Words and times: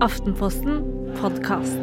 Aftenposten 0.00 0.82
podkast. 1.16 1.78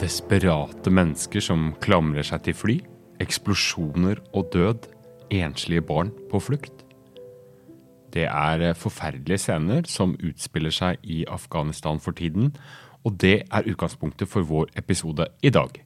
Desperate 0.00 0.90
mennesker 0.90 1.40
som 1.40 1.72
klamrer 1.80 2.26
seg 2.26 2.42
til 2.44 2.56
fly, 2.58 2.76
eksplosjoner 3.24 4.20
og 4.34 4.50
død, 4.52 4.93
enslige 5.32 5.84
barn 5.84 6.12
på 6.30 6.40
flukt. 6.40 6.84
Det 8.14 8.28
er 8.30 8.76
forferdelige 8.78 9.40
scener 9.42 9.88
som 9.90 10.14
utspiller 10.22 10.70
seg 10.74 11.02
i 11.02 11.24
Afghanistan 11.26 11.98
for 12.00 12.14
tiden, 12.14 12.52
og 13.04 13.18
det 13.20 13.42
er 13.50 13.66
utgangspunktet 13.68 14.30
for 14.30 14.46
vår 14.46 14.70
episode 14.78 15.26
i 15.42 15.50
dag. 15.50 15.80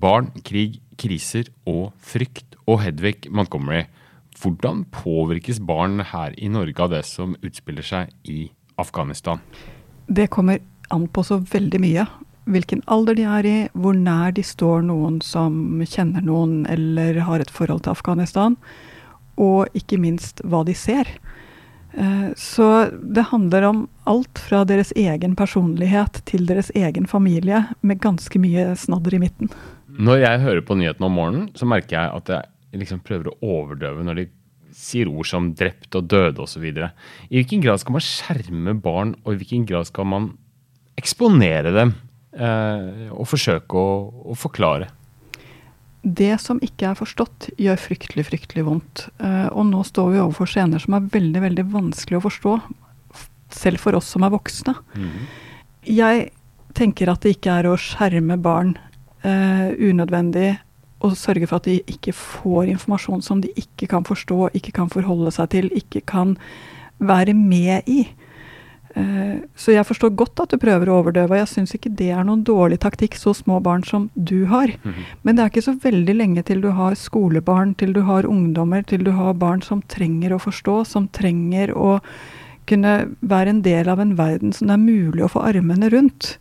Barn, 0.00 0.30
krig, 0.44 0.80
kriser 0.98 1.50
og 1.66 1.92
frykt. 1.98 2.56
Og 2.66 2.80
Hedvig 2.80 3.28
Montgomery, 3.30 3.84
hvordan 4.40 4.84
påvirkes 4.90 5.60
barn 5.60 6.00
her 6.00 6.34
i 6.38 6.48
Norge 6.48 6.80
av 6.82 6.90
det 6.94 7.04
som 7.04 7.36
utspiller 7.44 7.84
seg 7.84 8.14
i 8.24 8.48
Afghanistan? 8.80 9.42
Det 10.08 10.30
kommer 10.30 10.62
an 10.90 11.06
på 11.08 11.22
så 11.22 11.38
veldig 11.38 11.80
mye 11.80 12.06
hvilken 12.50 12.82
alder 12.90 13.16
de 13.16 13.24
er 13.28 13.48
i, 13.48 13.56
hvor 13.72 13.96
nær 13.96 14.34
de 14.36 14.44
står 14.44 14.84
noen 14.88 15.20
som 15.24 15.80
kjenner 15.88 16.24
noen 16.24 16.64
eller 16.70 17.22
har 17.26 17.40
et 17.40 17.52
forhold 17.52 17.84
til 17.84 17.94
Afghanistan, 17.94 18.58
og 19.40 19.72
ikke 19.74 19.98
minst 19.98 20.42
hva 20.44 20.62
de 20.66 20.76
ser. 20.76 21.08
Eh, 21.94 22.30
så 22.36 22.68
det 22.92 23.28
handler 23.30 23.68
om 23.70 23.82
alt 24.10 24.38
fra 24.42 24.64
deres 24.68 24.92
egen 24.98 25.36
personlighet 25.38 26.20
til 26.28 26.46
deres 26.50 26.70
egen 26.74 27.08
familie, 27.10 27.64
med 27.80 28.02
ganske 28.02 28.40
mye 28.42 28.72
snadder 28.78 29.16
i 29.16 29.22
midten. 29.24 29.52
Når 29.94 30.24
jeg 30.24 30.44
hører 30.44 30.64
på 30.66 30.76
nyhetene 30.78 31.08
om 31.08 31.18
morgenen, 31.18 31.50
så 31.54 31.68
merker 31.70 31.96
jeg 31.96 32.14
at 32.18 32.32
jeg 32.34 32.80
liksom 32.84 33.04
prøver 33.06 33.30
å 33.30 33.38
overdøve 33.60 34.04
når 34.04 34.20
de 34.20 34.30
sier 34.74 35.06
ord 35.06 35.28
som 35.30 35.52
drept 35.54 35.94
og 35.94 36.08
døde 36.10 36.42
osv. 36.42 36.64
I 36.66 37.38
hvilken 37.38 37.62
grad 37.62 37.78
skal 37.80 37.94
man 37.94 38.04
skjerme 38.04 38.74
barn, 38.82 39.14
og 39.22 39.34
i 39.34 39.38
hvilken 39.38 39.68
grad 39.70 39.86
skal 39.86 40.08
man 40.10 40.32
eksponere 40.98 41.70
dem 41.74 41.94
og 42.34 43.28
forsøke 43.30 43.78
å, 43.78 43.90
å, 44.32 44.34
forklare. 44.34 44.88
Det 46.04 46.34
som 46.42 46.58
ikke 46.60 46.90
er 46.90 46.98
forstått, 46.98 47.48
gjør 47.56 47.78
fryktelig, 47.80 48.26
fryktelig 48.28 48.64
vondt. 48.66 49.06
Eh, 49.24 49.46
og 49.48 49.70
nå 49.70 49.80
står 49.88 50.10
vi 50.12 50.20
overfor 50.20 50.50
scener 50.50 50.82
som 50.82 50.98
er 50.98 51.06
veldig, 51.14 51.40
veldig 51.46 51.64
vanskelig 51.72 52.18
å 52.18 52.24
forstå. 52.26 52.56
Selv 53.54 53.80
for 53.80 53.96
oss 53.96 54.10
som 54.12 54.26
er 54.26 54.34
voksne. 54.34 54.74
Mm. 54.98 55.22
Jeg 55.88 56.26
tenker 56.76 57.08
at 57.08 57.24
det 57.24 57.38
ikke 57.38 57.56
er 57.56 57.70
å 57.70 57.78
skjerme 57.80 58.36
barn 58.42 58.74
eh, 59.24 59.72
unødvendig 59.80 60.50
og 61.04 61.16
sørge 61.20 61.48
for 61.48 61.60
at 61.60 61.68
de 61.68 61.78
ikke 61.90 62.12
får 62.16 62.68
informasjon 62.74 63.24
som 63.24 63.40
de 63.44 63.50
ikke 63.60 63.88
kan 63.92 64.04
forstå, 64.04 64.50
ikke 64.56 64.74
kan 64.76 64.92
forholde 64.92 65.32
seg 65.36 65.50
til, 65.56 65.70
ikke 65.76 66.04
kan 66.08 66.36
være 67.00 67.34
med 67.36 67.88
i. 67.90 68.04
Eh, 68.94 69.42
så 69.58 69.74
jeg 69.74 69.86
forstår 69.88 70.12
godt 70.14 70.44
at 70.44 70.52
du 70.54 70.60
prøver 70.62 70.90
å 70.90 71.00
overdøve, 71.00 71.34
og 71.34 71.40
jeg 71.40 71.50
syns 71.50 71.74
ikke 71.74 71.90
det 71.98 72.12
er 72.14 72.22
noen 72.26 72.44
dårlig 72.46 72.78
taktikk, 72.84 73.16
så 73.18 73.34
små 73.34 73.58
barn 73.64 73.82
som 73.82 74.08
du 74.14 74.46
har. 74.46 74.70
Mm 74.84 74.92
-hmm. 74.92 75.04
Men 75.22 75.36
det 75.36 75.42
er 75.42 75.50
ikke 75.50 75.68
så 75.70 75.78
veldig 75.82 76.14
lenge 76.14 76.42
til 76.42 76.60
du 76.60 76.70
har 76.70 76.94
skolebarn, 76.94 77.74
til 77.74 77.92
du 77.92 78.00
har 78.02 78.26
ungdommer, 78.26 78.82
til 78.82 79.04
du 79.04 79.10
har 79.10 79.34
barn 79.34 79.62
som 79.62 79.82
trenger 79.82 80.32
å 80.32 80.38
forstå, 80.38 80.84
som 80.84 81.08
trenger 81.08 81.76
å 81.76 82.00
kunne 82.66 83.08
være 83.20 83.50
en 83.50 83.62
del 83.62 83.88
av 83.88 84.00
en 84.00 84.16
verden 84.16 84.52
som 84.52 84.68
det 84.68 84.74
er 84.74 84.78
mulig 84.78 85.24
å 85.24 85.28
få 85.28 85.40
armene 85.40 85.90
rundt. 85.90 86.36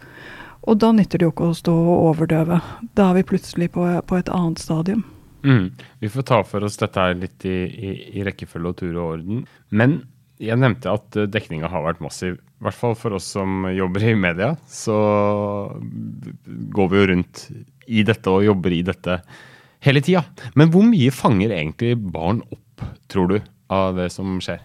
Og 0.61 0.77
da 0.79 0.91
nytter 0.91 1.19
det 1.19 1.25
jo 1.25 1.31
ikke 1.31 1.49
å 1.51 1.53
stå 1.53 1.73
og 1.73 2.03
overdøve. 2.09 2.61
Da 2.95 3.09
er 3.09 3.13
vi 3.13 3.23
plutselig 3.23 3.71
på, 3.71 4.01
på 4.07 4.15
et 4.15 4.29
annet 4.29 4.59
stadium. 4.59 5.03
Mm. 5.43 5.71
Vi 5.99 6.09
får 6.09 6.21
ta 6.21 6.43
for 6.43 6.63
oss 6.63 6.77
dette 6.77 6.99
her 6.99 7.15
litt 7.19 7.45
i, 7.45 7.57
i, 7.67 8.19
i 8.19 8.23
rekkefølge 8.23 8.69
og 8.69 8.77
tur 8.79 8.93
og 8.95 9.09
orden. 9.17 9.45
Men 9.69 10.01
jeg 10.41 10.59
nevnte 10.59 10.93
at 10.93 11.17
eh, 11.19 11.29
dekninga 11.29 11.69
har 11.71 11.85
vært 11.85 12.03
massiv. 12.03 12.39
I 12.39 12.65
hvert 12.67 12.79
fall 12.79 12.95
for 12.97 13.17
oss 13.17 13.27
som 13.35 13.67
jobber 13.73 14.05
i 14.07 14.15
media, 14.17 14.53
så 14.71 14.97
går 16.73 16.91
vi 16.91 17.01
jo 17.01 17.07
rundt 17.11 17.47
i 17.91 18.05
dette 18.07 18.31
og 18.31 18.45
jobber 18.47 18.73
i 18.75 18.83
dette 18.87 19.19
hele 19.83 20.03
tida. 20.03 20.23
Men 20.55 20.71
hvor 20.71 20.85
mye 20.87 21.13
fanger 21.13 21.51
egentlig 21.51 21.97
barn 21.99 22.41
opp, 22.53 22.85
tror 23.11 23.33
du, 23.33 23.39
av 23.73 23.99
det 23.99 24.09
som 24.15 24.39
skjer? 24.43 24.63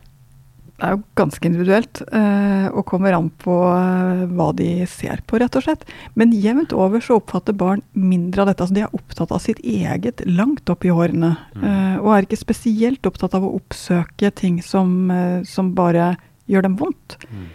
Det 0.79 0.87
er 0.87 0.93
jo 0.95 1.01
ganske 1.19 1.43
individuelt, 1.43 2.01
eh, 2.15 2.69
og 2.71 2.85
kommer 2.87 3.17
an 3.17 3.33
på 3.43 3.55
eh, 3.67 4.21
hva 4.31 4.53
de 4.55 4.87
ser 4.87 5.25
på, 5.27 5.41
rett 5.43 5.57
og 5.59 5.65
slett. 5.65 5.83
Men 6.15 6.31
jevnt 6.31 6.71
over 6.71 7.03
så 7.03 7.17
oppfatter 7.19 7.57
barn 7.59 7.83
mindre 7.99 8.45
av 8.45 8.53
dette. 8.53 8.63
altså 8.63 8.77
De 8.77 8.85
er 8.87 8.95
opptatt 8.95 9.35
av 9.35 9.43
sitt 9.43 9.59
eget 9.67 10.23
langt 10.31 10.71
opp 10.71 10.87
i 10.87 10.95
hårene. 10.95 11.33
Mm. 11.57 11.65
Eh, 11.67 11.97
og 11.99 12.13
er 12.15 12.29
ikke 12.29 12.39
spesielt 12.45 13.11
opptatt 13.11 13.35
av 13.35 13.49
å 13.49 13.57
oppsøke 13.59 14.31
ting 14.39 14.63
som, 14.63 15.11
som 15.51 15.75
bare 15.75 16.13
gjør 16.47 16.69
dem 16.69 16.79
vondt. 16.79 17.19
Mm. 17.27 17.49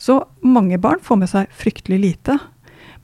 Så 0.00 0.18
mange 0.42 0.80
barn 0.82 0.98
får 1.06 1.22
med 1.22 1.30
seg 1.30 1.54
fryktelig 1.54 2.02
lite. 2.02 2.40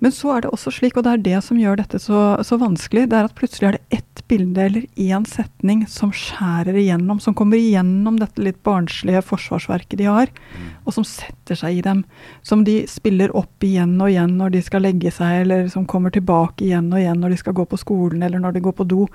Men 0.03 0.13
så 0.13 0.35
er 0.35 0.43
det 0.43 0.53
også 0.53 0.75
slik, 0.75 0.99
og 0.99 1.07
det 1.07 1.13
er 1.15 1.25
det 1.25 1.39
som 1.47 1.61
gjør 1.61 1.79
dette 1.79 2.01
så, 2.03 2.35
så 2.45 2.59
vanskelig, 2.61 3.07
det 3.13 3.17
er 3.21 3.29
at 3.31 3.39
plutselig 3.39 3.71
er 3.71 3.79
det 3.79 4.01
ett 4.01 4.16
bilde 4.29 4.63
eller 4.63 4.87
én 5.01 5.27
setning 5.29 5.85
som 5.91 6.13
skjærer 6.15 6.77
igjennom, 6.81 7.21
som 7.23 7.35
kommer 7.37 7.61
igjennom 7.61 8.19
dette 8.21 8.43
litt 8.43 8.59
barnslige 8.67 9.23
forsvarsverket 9.27 9.99
de 10.01 10.09
har, 10.11 10.33
mm. 10.33 10.69
og 10.85 10.97
som 10.97 11.07
setter 11.07 11.59
seg 11.59 11.79
i 11.79 11.85
dem. 11.87 12.03
Som 12.47 12.65
de 12.67 12.81
spiller 12.91 13.35
opp 13.37 13.65
igjen 13.67 13.95
og 14.01 14.11
igjen 14.11 14.37
når 14.41 14.57
de 14.57 14.65
skal 14.67 14.87
legge 14.87 15.13
seg, 15.15 15.45
eller 15.45 15.71
som 15.73 15.87
kommer 15.89 16.15
tilbake 16.15 16.67
igjen 16.67 16.91
og 16.93 17.01
igjen 17.01 17.23
når 17.23 17.35
de 17.35 17.41
skal 17.45 17.57
gå 17.57 17.67
på 17.71 17.81
skolen 17.81 18.27
eller 18.27 18.43
når 18.43 18.57
de 18.57 18.67
går 18.67 18.77
på 18.81 18.89
do. 18.91 19.07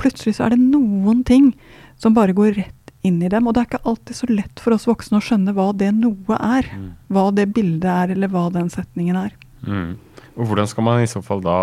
Plutselig 0.00 0.36
så 0.36 0.46
er 0.46 0.56
det 0.56 0.64
noen 0.64 1.22
ting 1.26 1.52
som 2.00 2.16
bare 2.16 2.36
går 2.36 2.56
rett 2.58 2.92
inn 3.06 3.22
i 3.22 3.30
dem. 3.32 3.46
Og 3.46 3.54
det 3.54 3.62
er 3.62 3.70
ikke 3.70 3.88
alltid 3.88 4.18
så 4.18 4.28
lett 4.30 4.62
for 4.62 4.76
oss 4.76 4.88
voksne 4.88 5.20
å 5.20 5.24
skjønne 5.24 5.54
hva 5.56 5.70
det 5.76 5.92
noe 5.96 6.40
er. 6.40 6.68
Mm. 6.72 6.90
Hva 7.12 7.28
det 7.36 7.48
bildet 7.56 7.88
er, 7.92 8.12
eller 8.16 8.32
hva 8.32 8.48
den 8.54 8.68
setningen 8.72 9.18
er. 9.20 9.36
Mm. 9.66 9.96
Og 10.36 10.50
hvordan 10.50 10.68
skal 10.68 10.84
man 10.84 11.02
i 11.02 11.08
så 11.10 11.22
fall 11.24 11.40
da 11.44 11.58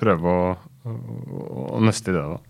prøve 0.00 0.30
å, 0.30 0.54
å, 0.84 1.80
neste 1.80 1.86
nøste 1.86 2.12
i 2.12 2.16
det, 2.16 2.24
da? 2.34 2.40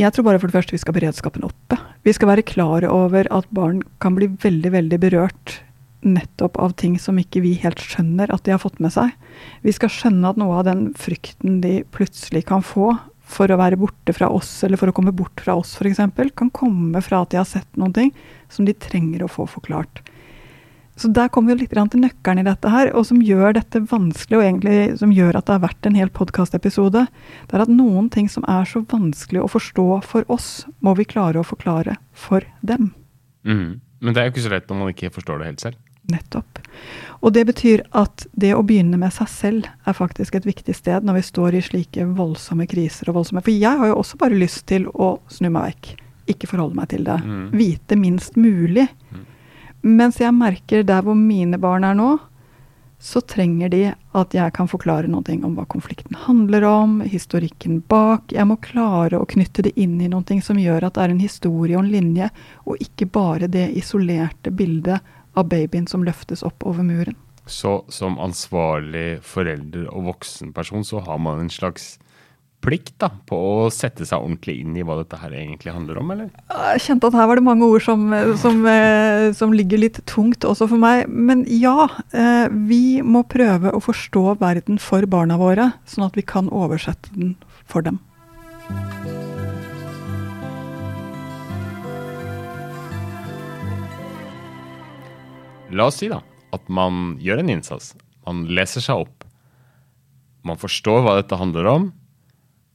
Jeg 0.00 0.14
tror 0.16 0.24
bare 0.24 0.40
for 0.40 0.48
det 0.48 0.56
første 0.56 0.72
vi 0.72 0.80
skal 0.80 0.96
beredskapen 0.96 1.44
oppe. 1.44 1.76
Vi 2.06 2.12
skal 2.16 2.30
være 2.30 2.46
klar 2.48 2.86
over 2.88 3.28
at 3.34 3.48
barn 3.52 3.82
kan 4.00 4.16
bli 4.16 4.30
veldig, 4.40 4.72
veldig 4.72 4.98
berørt 5.02 5.58
nettopp 6.00 6.56
av 6.56 6.72
ting 6.80 6.94
som 6.96 7.18
ikke 7.20 7.42
vi 7.44 7.52
helt 7.60 7.82
skjønner 7.84 8.32
at 8.32 8.46
de 8.46 8.54
har 8.54 8.62
fått 8.62 8.80
med 8.80 8.94
seg. 8.94 9.12
Vi 9.60 9.74
skal 9.76 9.92
skjønne 9.92 10.32
at 10.32 10.40
noe 10.40 10.56
av 10.60 10.66
den 10.70 10.86
frykten 10.96 11.60
de 11.64 11.82
plutselig 11.92 12.46
kan 12.48 12.64
få 12.64 12.94
for 13.30 13.52
å 13.52 13.58
være 13.60 13.78
borte 13.78 14.14
fra 14.16 14.30
oss, 14.32 14.48
eller 14.66 14.80
for 14.80 14.90
å 14.90 14.94
komme 14.96 15.12
bort 15.14 15.38
fra 15.44 15.54
oss 15.60 15.76
f.eks., 15.76 16.00
kan 16.34 16.50
komme 16.50 17.02
fra 17.04 17.22
at 17.22 17.30
de 17.34 17.38
har 17.38 17.46
sett 17.46 17.68
noen 17.78 17.94
ting 17.94 18.14
som 18.50 18.66
de 18.66 18.74
trenger 18.74 19.22
å 19.22 19.30
få 19.30 19.46
forklart. 19.50 20.02
Så 21.00 21.08
der 21.16 21.30
kommer 21.32 21.56
vi 21.56 21.64
litt 21.64 21.72
til 21.72 22.02
nøkkelen 22.02 22.42
i 22.42 22.44
dette 22.44 22.68
her, 22.68 22.90
og 22.92 23.06
som 23.08 23.22
gjør 23.24 23.54
dette 23.56 23.80
vanskelig, 23.88 24.36
og 24.36 24.44
egentlig 24.44 24.98
som 25.00 25.12
gjør 25.16 25.38
at 25.38 25.46
det 25.48 25.54
har 25.54 25.62
vært 25.62 25.86
en 25.88 25.96
hel 25.96 26.10
podkastepisode. 26.12 27.06
Det 27.48 27.56
er 27.56 27.64
at 27.64 27.72
noen 27.72 28.10
ting 28.12 28.28
som 28.28 28.44
er 28.44 28.68
så 28.68 28.82
vanskelig 28.84 29.40
å 29.40 29.48
forstå 29.48 29.86
for 30.04 30.28
oss, 30.28 30.66
må 30.84 30.92
vi 30.98 31.08
klare 31.08 31.40
å 31.40 31.46
forklare 31.46 31.96
for 32.12 32.44
dem. 32.60 32.90
Mm. 33.48 33.80
Men 34.04 34.12
det 34.12 34.20
er 34.20 34.28
jo 34.28 34.34
ikke 34.34 34.44
så 34.44 34.52
lett 34.52 34.68
når 34.68 34.82
man 34.82 34.92
ikke 34.92 35.12
forstår 35.14 35.40
det 35.40 35.48
helt 35.48 35.64
selv. 35.64 35.80
Nettopp. 36.10 36.60
Og 37.20 37.32
det 37.36 37.46
betyr 37.48 37.86
at 37.96 38.26
det 38.32 38.52
å 38.56 38.62
begynne 38.66 39.00
med 39.00 39.12
seg 39.14 39.28
selv 39.32 39.68
er 39.88 39.96
faktisk 39.96 40.36
et 40.36 40.48
viktig 40.48 40.74
sted 40.76 41.04
når 41.06 41.20
vi 41.20 41.26
står 41.28 41.56
i 41.56 41.64
slike 41.64 42.06
voldsomme 42.16 42.66
kriser 42.68 43.08
og 43.08 43.20
voldsomme 43.20 43.44
For 43.44 43.52
jeg 43.52 43.80
har 43.82 43.92
jo 43.92 43.98
også 44.00 44.20
bare 44.20 44.40
lyst 44.40 44.66
til 44.68 44.88
å 44.92 45.14
snu 45.32 45.48
meg 45.48 45.70
vekk. 45.70 45.90
Ikke 46.34 46.48
forholde 46.50 46.76
meg 46.76 46.92
til 46.92 47.04
det. 47.08 47.18
Mm. 47.24 47.44
Vite 47.56 48.00
minst 48.00 48.36
mulig. 48.40 48.88
Mm. 49.12 49.26
Mens 49.80 50.20
jeg 50.20 50.36
merker 50.36 50.84
der 50.84 51.04
hvor 51.06 51.16
mine 51.16 51.58
barn 51.60 51.86
er 51.88 51.96
nå, 51.96 52.16
så 53.00 53.22
trenger 53.24 53.70
de 53.72 53.80
at 54.12 54.34
jeg 54.36 54.52
kan 54.52 54.68
forklare 54.68 55.08
noe 55.08 55.36
om 55.40 55.54
hva 55.56 55.64
konflikten 55.64 56.18
handler 56.26 56.66
om, 56.68 56.98
historikken 57.00 57.78
bak. 57.88 58.28
Jeg 58.36 58.44
må 58.44 58.58
klare 58.60 59.16
å 59.16 59.28
knytte 59.28 59.64
det 59.64 59.72
inn 59.80 59.96
i 60.04 60.10
noe 60.12 60.40
som 60.44 60.60
gjør 60.60 60.84
at 60.84 60.98
det 60.98 61.06
er 61.06 61.14
en 61.14 61.22
historie 61.22 61.78
og 61.78 61.86
en 61.86 61.94
linje, 61.94 62.28
og 62.68 62.76
ikke 62.84 63.08
bare 63.08 63.48
det 63.48 63.70
isolerte 63.80 64.52
bildet 64.52 65.00
av 65.32 65.48
babyen 65.48 65.88
som 65.88 66.04
løftes 66.04 66.44
opp 66.44 66.66
over 66.68 66.84
muren. 66.84 67.16
Så 67.48 67.80
som 67.88 68.20
ansvarlig 68.20 69.22
forelder 69.24 69.88
og 69.88 70.10
voksenperson 70.10 70.84
så 70.84 71.00
har 71.06 71.18
man 71.18 71.40
en 71.40 71.50
slags 71.50 71.94
plikt 72.60 72.94
da, 73.00 73.08
på 73.28 73.36
å 73.36 73.68
sette 73.72 74.04
seg 74.06 74.20
ordentlig 74.20 74.58
inn 74.60 74.76
i 74.76 74.84
hva 74.84 74.98
dette 75.00 75.18
her 75.20 75.32
egentlig 75.36 75.72
handler 75.72 76.00
om, 76.00 76.12
eller? 76.14 76.30
Jeg 76.50 76.82
kjente 76.84 77.08
at 77.08 77.16
her 77.16 77.28
var 77.30 77.40
det 77.40 77.46
mange 77.46 77.68
ord 77.68 77.84
som, 77.84 78.04
som, 78.40 78.60
eh, 78.68 79.30
som 79.36 79.54
ligger 79.56 79.80
litt 79.80 80.00
tungt 80.10 80.44
også 80.46 80.68
for 80.70 80.80
meg. 80.80 81.08
Men 81.08 81.46
ja, 81.48 81.88
eh, 82.12 82.46
vi 82.68 83.00
må 83.00 83.24
prøve 83.28 83.72
å 83.72 83.80
forstå 83.84 84.36
verden 84.42 84.80
for 84.82 85.06
barna 85.10 85.38
våre, 85.40 85.70
sånn 85.88 86.06
at 86.08 86.18
vi 86.18 86.26
kan 86.26 86.50
oversette 86.52 87.12
den 87.16 87.34
for 87.64 87.86
dem. 87.86 88.00
La 95.70 95.86
oss 95.86 96.00
si 96.02 96.10
da, 96.10 96.18
at 96.52 96.66
man 96.68 97.14
gjør 97.22 97.44
en 97.44 97.54
innsats. 97.54 97.94
Man 98.26 98.44
leser 98.50 98.82
seg 98.82 99.06
opp. 99.06 99.24
Man 100.46 100.58
forstår 100.58 101.04
hva 101.04 101.16
dette 101.20 101.38
handler 101.38 101.68
om 101.70 101.90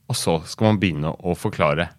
og 0.10 0.18
så 0.18 0.40
skal 0.50 0.72
man 0.72 0.82
begynne 0.82 1.14
å 1.16 1.36
forklare. 1.38 1.90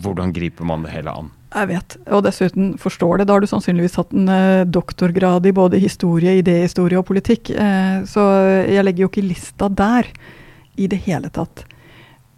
Hvordan 0.00 0.32
griper 0.34 0.66
man 0.66 0.84
det 0.86 0.94
hele 0.94 1.12
an? 1.12 1.30
Jeg 1.50 1.66
vet, 1.66 1.96
og 2.14 2.22
dessuten 2.22 2.74
forstår 2.78 3.18
det. 3.18 3.26
Da 3.26 3.34
har 3.34 3.42
du 3.42 3.50
sannsynligvis 3.50 3.98
hatt 3.98 4.12
en 4.14 4.30
eh, 4.30 4.66
doktorgrad 4.70 5.48
i 5.50 5.54
både 5.54 5.80
historie, 5.82 6.36
idéhistorie 6.38 7.00
og 7.00 7.08
politikk. 7.08 7.50
Eh, 7.50 8.02
så 8.06 8.26
jeg 8.70 8.86
legger 8.86 9.06
jo 9.06 9.10
ikke 9.10 9.26
lista 9.26 9.66
der 9.66 10.06
i 10.78 10.86
det 10.90 11.00
hele 11.08 11.30
tatt. 11.34 11.64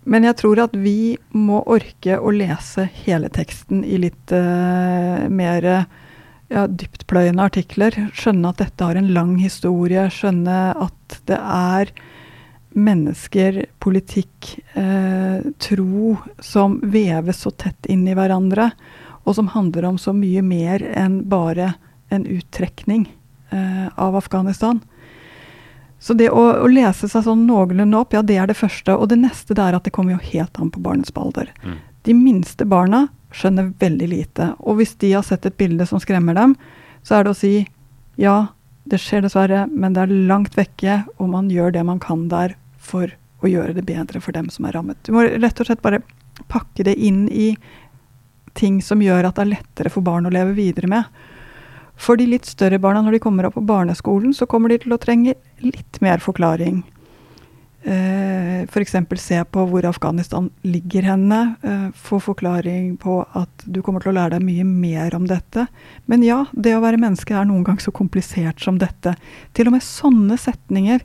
Men 0.09 0.25
jeg 0.27 0.39
tror 0.41 0.63
at 0.65 0.73
vi 0.75 1.15
må 1.37 1.61
orke 1.71 2.17
å 2.17 2.33
lese 2.35 2.89
hele 3.05 3.29
teksten 3.33 3.85
i 3.85 4.01
litt 4.01 4.33
eh, 4.35 5.29
mer 5.29 5.69
ja, 5.69 6.65
dyptpløyende 6.67 7.45
artikler. 7.53 7.97
Skjønne 8.17 8.51
at 8.51 8.65
dette 8.65 8.89
har 8.89 8.99
en 8.99 9.13
lang 9.13 9.37
historie. 9.45 10.09
Skjønne 10.13 10.59
at 10.73 11.21
det 11.29 11.39
er 11.39 11.93
mennesker, 12.75 13.65
politikk, 13.79 14.59
eh, 14.75 15.41
tro 15.59 16.17
som 16.39 16.81
veves 16.83 17.41
så 17.45 17.51
tett 17.51 17.87
inn 17.87 18.07
i 18.09 18.15
hverandre, 18.17 18.71
og 19.23 19.37
som 19.39 19.51
handler 19.55 19.87
om 19.91 19.99
så 19.99 20.15
mye 20.17 20.43
mer 20.43 20.83
enn 20.83 21.23
bare 21.31 21.75
en 22.13 22.27
uttrekning 22.27 23.07
eh, 23.51 23.89
av 23.95 24.17
Afghanistan. 24.17 24.81
Så 26.03 26.17
det 26.19 26.33
å, 26.35 26.43
å, 26.65 26.67
lese 26.67 27.07
seg 27.09 27.23
sånn 27.29 27.45
noenlunde 27.47 27.99
opp, 27.99 28.15
ja, 28.17 28.25
det 28.27 28.37
er 28.43 28.51
det 28.51 28.59
første. 28.59 28.97
Og 28.97 29.13
det 29.13 29.21
neste 29.23 29.55
det 29.55 29.63
er 29.63 29.77
at 29.79 29.87
det 29.87 29.93
kommer 29.95 30.17
jo 30.17 30.31
helt 30.33 30.59
an 30.59 30.73
på 30.75 30.83
barnets 30.83 31.15
alder. 31.15 31.53
Mm. 31.63 31.77
De 32.03 32.17
minste 32.19 32.67
barna 32.67 33.05
skjønner 33.31 33.71
veldig 33.79 34.09
lite. 34.11 34.49
Og 34.67 34.81
hvis 34.81 34.97
de 34.99 35.13
har 35.15 35.23
sett 35.23 35.47
et 35.47 35.57
bilde 35.61 35.87
som 35.87 36.03
skremmer 36.03 36.35
dem, 36.35 36.57
så 37.07 37.21
er 37.21 37.25
det 37.25 37.33
å 37.33 37.39
si 37.39 37.55
ja, 38.21 38.51
det 38.91 38.99
skjer 38.99 39.23
dessverre, 39.23 39.65
men 39.71 39.95
det 39.95 40.03
er 40.03 40.17
langt 40.29 40.59
vekke, 40.59 41.05
og 41.23 41.31
man 41.33 41.51
gjør 41.53 41.71
det 41.77 41.85
man 41.87 42.03
kan 42.03 42.27
der 42.33 42.57
for 42.93 43.13
å 43.43 43.51
gjøre 43.51 43.75
det 43.77 43.87
bedre 43.89 44.23
for 44.23 44.35
dem 44.37 44.51
som 44.53 44.69
er 44.69 44.77
rammet. 44.77 45.01
Du 45.03 45.15
må 45.17 45.25
rett 45.27 45.61
og 45.61 45.69
slett 45.69 45.83
bare 45.83 46.03
pakke 46.53 46.87
det 46.87 46.95
inn 46.95 47.27
i 47.29 47.53
ting 48.59 48.81
som 48.85 49.03
gjør 49.03 49.29
at 49.29 49.39
det 49.39 49.47
er 49.47 49.55
lettere 49.57 49.93
for 49.93 50.05
barn 50.05 50.29
å 50.29 50.33
leve 50.33 50.55
videre 50.57 50.91
med. 50.91 51.23
For 52.03 52.19
de 52.19 52.27
litt 52.29 52.49
større 52.49 52.81
barna, 52.83 53.03
når 53.05 53.17
de 53.17 53.23
kommer 53.23 53.47
opp 53.47 53.57
på 53.59 53.67
barneskolen, 53.67 54.33
så 54.35 54.49
kommer 54.51 54.73
de 54.73 54.81
til 54.83 54.95
å 54.95 55.01
trenge 55.01 55.37
litt 55.63 56.01
mer 56.05 56.23
forklaring. 56.25 56.83
Eh, 57.83 58.63
F.eks. 58.63 58.95
For 59.11 59.21
se 59.21 59.41
på 59.45 59.65
hvor 59.71 59.87
Afghanistan 59.89 60.49
ligger 60.67 61.07
henne. 61.13 61.41
Eh, 61.63 61.89
få 61.95 62.21
forklaring 62.23 62.97
på 63.03 63.21
at 63.39 63.67
du 63.67 63.81
kommer 63.83 64.03
til 64.03 64.13
å 64.13 64.17
lære 64.19 64.37
deg 64.37 64.47
mye 64.47 64.67
mer 64.67 65.17
om 65.19 65.27
dette. 65.31 65.67
Men 66.11 66.25
ja, 66.27 66.45
det 66.53 66.77
å 66.77 66.83
være 66.85 67.01
menneske 67.03 67.37
er 67.37 67.49
noen 67.49 67.67
gang 67.67 67.81
så 67.83 67.95
komplisert 67.95 68.63
som 68.63 68.79
dette. 68.83 69.17
Til 69.55 69.71
og 69.71 69.77
med 69.77 69.87
sånne 69.87 70.39
setninger 70.41 71.03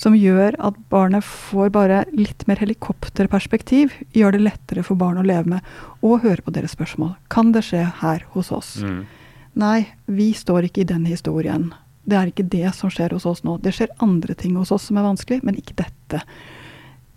som 0.00 0.16
gjør 0.16 0.56
at 0.64 0.76
barnet 0.92 1.26
får 1.26 1.72
bare 1.74 2.04
litt 2.16 2.46
mer 2.48 2.60
helikopterperspektiv, 2.62 3.92
gjør 4.16 4.36
det 4.36 4.44
lettere 4.46 4.84
for 4.86 4.96
barn 5.00 5.20
å 5.20 5.26
leve 5.26 5.56
med 5.56 5.74
og 6.00 6.22
høre 6.24 6.44
på 6.46 6.54
deres 6.56 6.72
spørsmål. 6.76 7.12
Kan 7.32 7.52
det 7.52 7.66
skje 7.68 7.82
her 8.00 8.24
hos 8.32 8.48
oss? 8.54 8.78
Mm. 8.80 9.02
Nei, 9.60 9.90
vi 10.08 10.30
står 10.36 10.70
ikke 10.70 10.84
i 10.84 10.88
den 10.88 11.04
historien. 11.10 11.68
Det 12.08 12.16
er 12.16 12.30
ikke 12.30 12.48
det 12.48 12.70
som 12.78 12.92
skjer 12.92 13.12
hos 13.12 13.26
oss 13.28 13.44
nå. 13.44 13.58
Det 13.60 13.74
skjer 13.76 13.92
andre 14.00 14.36
ting 14.38 14.56
hos 14.56 14.72
oss 14.72 14.88
som 14.88 14.96
er 14.96 15.04
vanskelig, 15.04 15.42
men 15.44 15.58
ikke 15.60 15.76
dette. 15.82 16.22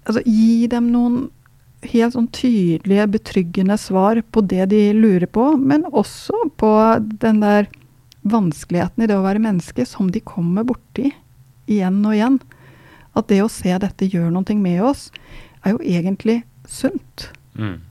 Altså, 0.03 0.19
gi 0.27 0.67
dem 0.67 0.91
noen 0.91 1.29
helt 1.87 2.15
sånn 2.15 2.27
tydelige, 2.35 3.07
betryggende 3.15 3.77
svar 3.79 4.19
på 4.31 4.43
det 4.43 4.67
de 4.73 4.81
lurer 4.95 5.27
på, 5.31 5.53
men 5.59 5.87
også 5.91 6.49
på 6.59 6.73
den 7.23 7.39
der 7.43 7.71
vanskeligheten 8.27 9.03
i 9.03 9.07
det 9.07 9.17
å 9.19 9.23
være 9.23 9.43
menneske 9.43 9.85
som 9.87 10.11
de 10.11 10.23
kommer 10.23 10.67
borti 10.67 11.09
igjen 11.71 12.01
og 12.03 12.15
igjen. 12.15 12.39
At 13.13 13.29
det 13.29 13.41
å 13.43 13.51
se 13.51 13.73
dette 13.77 14.09
gjør 14.09 14.31
noe 14.33 14.57
med 14.57 14.81
oss, 14.83 15.09
er 15.63 15.75
jo 15.75 15.81
egentlig 15.81 16.41
sunt. 16.67 17.29
Mm. 17.55 17.81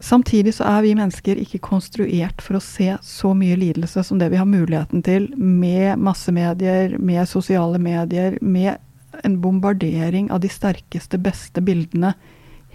Samtidig 0.00 0.54
så 0.54 0.66
er 0.70 0.84
vi 0.84 0.94
mennesker 0.94 1.40
ikke 1.42 1.58
konstruert 1.64 2.42
for 2.42 2.58
å 2.58 2.62
se 2.62 2.92
så 3.02 3.32
mye 3.34 3.56
lidelse 3.58 4.04
som 4.06 4.20
det 4.20 4.30
vi 4.30 4.38
har 4.38 4.46
muligheten 4.46 5.02
til 5.02 5.26
med 5.34 5.98
massemedier, 5.98 6.94
med 6.98 7.26
sosiale 7.28 7.80
medier, 7.82 8.38
med 8.40 8.78
en 9.26 9.40
bombardering 9.42 10.30
av 10.30 10.44
de 10.44 10.50
sterkeste, 10.52 11.18
beste 11.18 11.62
bildene 11.64 12.12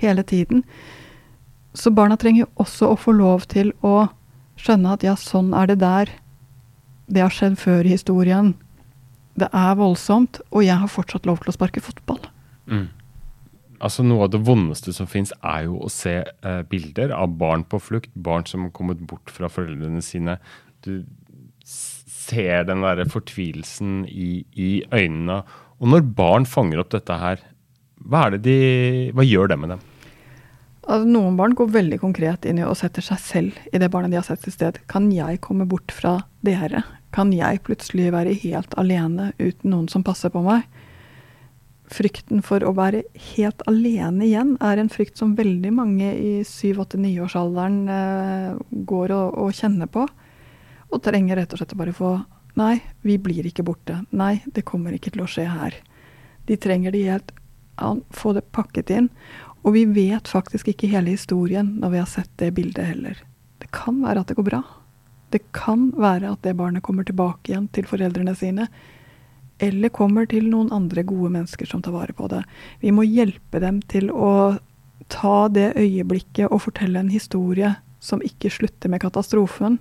hele 0.01 0.23
tiden. 0.27 0.65
Så 1.73 1.93
barna 1.95 2.17
trenger 2.19 2.43
jo 2.43 2.51
også 2.65 2.91
å 2.91 2.99
få 2.99 3.15
lov 3.15 3.47
til 3.53 3.71
å 3.81 4.09
skjønne 4.59 4.97
at 4.97 5.07
ja, 5.07 5.15
sånn 5.17 5.53
er 5.55 5.71
det 5.71 5.79
der. 5.81 6.11
Det 7.07 7.23
har 7.23 7.33
skjedd 7.33 7.55
før 7.61 7.87
i 7.87 7.95
historien. 7.95 8.53
Det 9.39 9.49
er 9.49 9.77
voldsomt, 9.79 10.41
og 10.53 10.65
jeg 10.65 10.77
har 10.77 10.91
fortsatt 10.91 11.25
lov 11.25 11.39
til 11.41 11.51
å 11.51 11.55
sparke 11.55 11.81
fotball. 11.83 12.21
Mm. 12.69 12.87
Altså 13.83 14.05
Noe 14.05 14.27
av 14.27 14.31
det 14.31 14.43
vondeste 14.47 14.93
som 14.95 15.09
fins, 15.09 15.33
er 15.43 15.65
jo 15.67 15.79
å 15.83 15.89
se 15.91 16.19
eh, 16.23 16.61
bilder 16.69 17.11
av 17.17 17.33
barn 17.39 17.65
på 17.67 17.81
flukt. 17.81 18.13
Barn 18.13 18.45
som 18.47 18.67
har 18.67 18.75
kommet 18.75 19.01
bort 19.09 19.33
fra 19.33 19.49
foreldrene 19.51 20.03
sine. 20.05 20.37
Du 20.85 21.01
ser 21.67 22.67
den 22.69 22.83
derre 22.85 23.07
fortvilelsen 23.11 24.03
i, 24.07 24.45
i, 24.55 24.69
øynene. 24.93 25.41
Og 25.81 25.91
når 25.91 26.05
barn 26.15 26.47
fanger 26.47 26.83
opp 26.83 26.93
dette 26.93 27.17
her, 27.19 27.41
hva, 28.03 28.29
de, 28.37 28.55
hva 29.15 29.25
gjør 29.25 29.51
det 29.51 29.59
med 29.59 29.75
dem? 29.75 29.83
Altså, 30.83 31.07
noen 31.07 31.35
barn 31.39 31.55
går 31.55 31.71
veldig 31.73 31.99
konkret 32.01 32.47
inn 32.47 32.59
i 32.59 32.65
og 32.67 32.75
setter 32.79 33.03
seg 33.03 33.21
selv 33.23 33.59
i 33.71 33.79
det 33.79 33.91
barnet 33.91 34.11
de 34.11 34.19
har 34.19 34.27
sett 34.27 34.43
til 34.43 34.55
sted. 34.55 34.79
Kan 34.91 35.11
jeg 35.15 35.41
komme 35.43 35.67
bort 35.67 35.91
fra 35.95 36.21
dere? 36.43 36.83
Kan 37.13 37.33
jeg 37.35 37.61
plutselig 37.65 38.11
være 38.13 38.33
helt 38.43 38.73
alene 38.79 39.31
uten 39.37 39.69
noen 39.69 39.89
som 39.91 40.05
passer 40.05 40.33
på 40.33 40.41
meg? 40.45 40.65
frykten 41.93 42.41
for 42.45 42.63
å 42.65 42.73
være 42.75 43.03
helt 43.33 43.63
alene 43.69 44.27
igjen 44.27 44.55
er 44.63 44.79
en 44.79 44.91
frykt 44.91 45.19
som 45.19 45.35
veldig 45.37 45.71
mange 45.75 46.09
i 46.15 46.33
7-8-9-årsalderen 46.47 47.79
eh, 47.93 48.49
går 48.89 49.13
og, 49.15 49.39
og, 49.45 49.53
kjenner 49.55 49.89
på. 49.91 50.05
Og 50.93 51.03
trenger 51.03 51.39
rett 51.39 51.53
og 51.53 51.61
slett 51.61 51.75
å 51.75 51.81
bare 51.83 51.95
få 51.95 52.15
Nei, 52.53 52.75
vi 53.01 53.15
blir 53.17 53.47
ikke 53.49 53.63
borte. 53.65 54.03
Nei, 54.13 54.43
det 54.53 54.61
kommer 54.69 54.93
ikke 54.93 55.09
til 55.15 55.23
å 55.23 55.29
skje 55.29 55.47
her. 55.49 55.73
De 56.45 56.57
trenger 56.61 56.93
det 56.93 57.07
helt 57.07 57.33
Få 58.13 58.35
det 58.37 58.43
pakket 58.53 58.91
inn. 58.93 59.07
Og 59.65 59.73
vi 59.73 59.87
vet 59.89 60.29
faktisk 60.29 60.67
ikke 60.69 60.91
hele 60.91 61.15
historien 61.15 61.71
når 61.81 61.89
vi 61.95 61.99
har 62.03 62.11
sett 62.11 62.29
det 62.37 62.51
bildet 62.53 62.85
heller. 62.85 63.17
Det 63.57 63.71
kan 63.73 63.97
være 64.03 64.21
at 64.21 64.29
det 64.29 64.37
går 64.37 64.45
bra. 64.51 64.59
Det 65.33 65.41
kan 65.55 65.89
være 65.97 66.35
at 66.35 66.43
det 66.45 66.57
barnet 66.59 66.85
kommer 66.85 67.07
tilbake 67.07 67.51
igjen 67.51 67.69
til 67.73 67.87
foreldrene 67.89 68.35
sine 68.37 68.67
eller 69.63 69.93
kommer 69.93 70.27
til 70.29 70.47
noen 70.49 70.71
andre 70.73 71.03
gode 71.07 71.31
mennesker 71.33 71.69
som 71.69 71.81
tar 71.81 71.93
vare 71.95 72.13
på 72.17 72.27
det. 72.31 72.41
Vi 72.81 72.91
må 72.91 73.05
hjelpe 73.05 73.61
dem 73.63 73.79
til 73.89 74.09
å 74.11 74.57
ta 75.13 75.47
det 75.53 75.73
øyeblikket 75.79 76.49
og 76.49 76.63
fortelle 76.65 76.99
en 76.99 77.11
historie 77.13 77.75
som 78.03 78.23
ikke 78.25 78.51
slutter 78.51 78.91
med 78.91 79.01
katastrofen, 79.03 79.77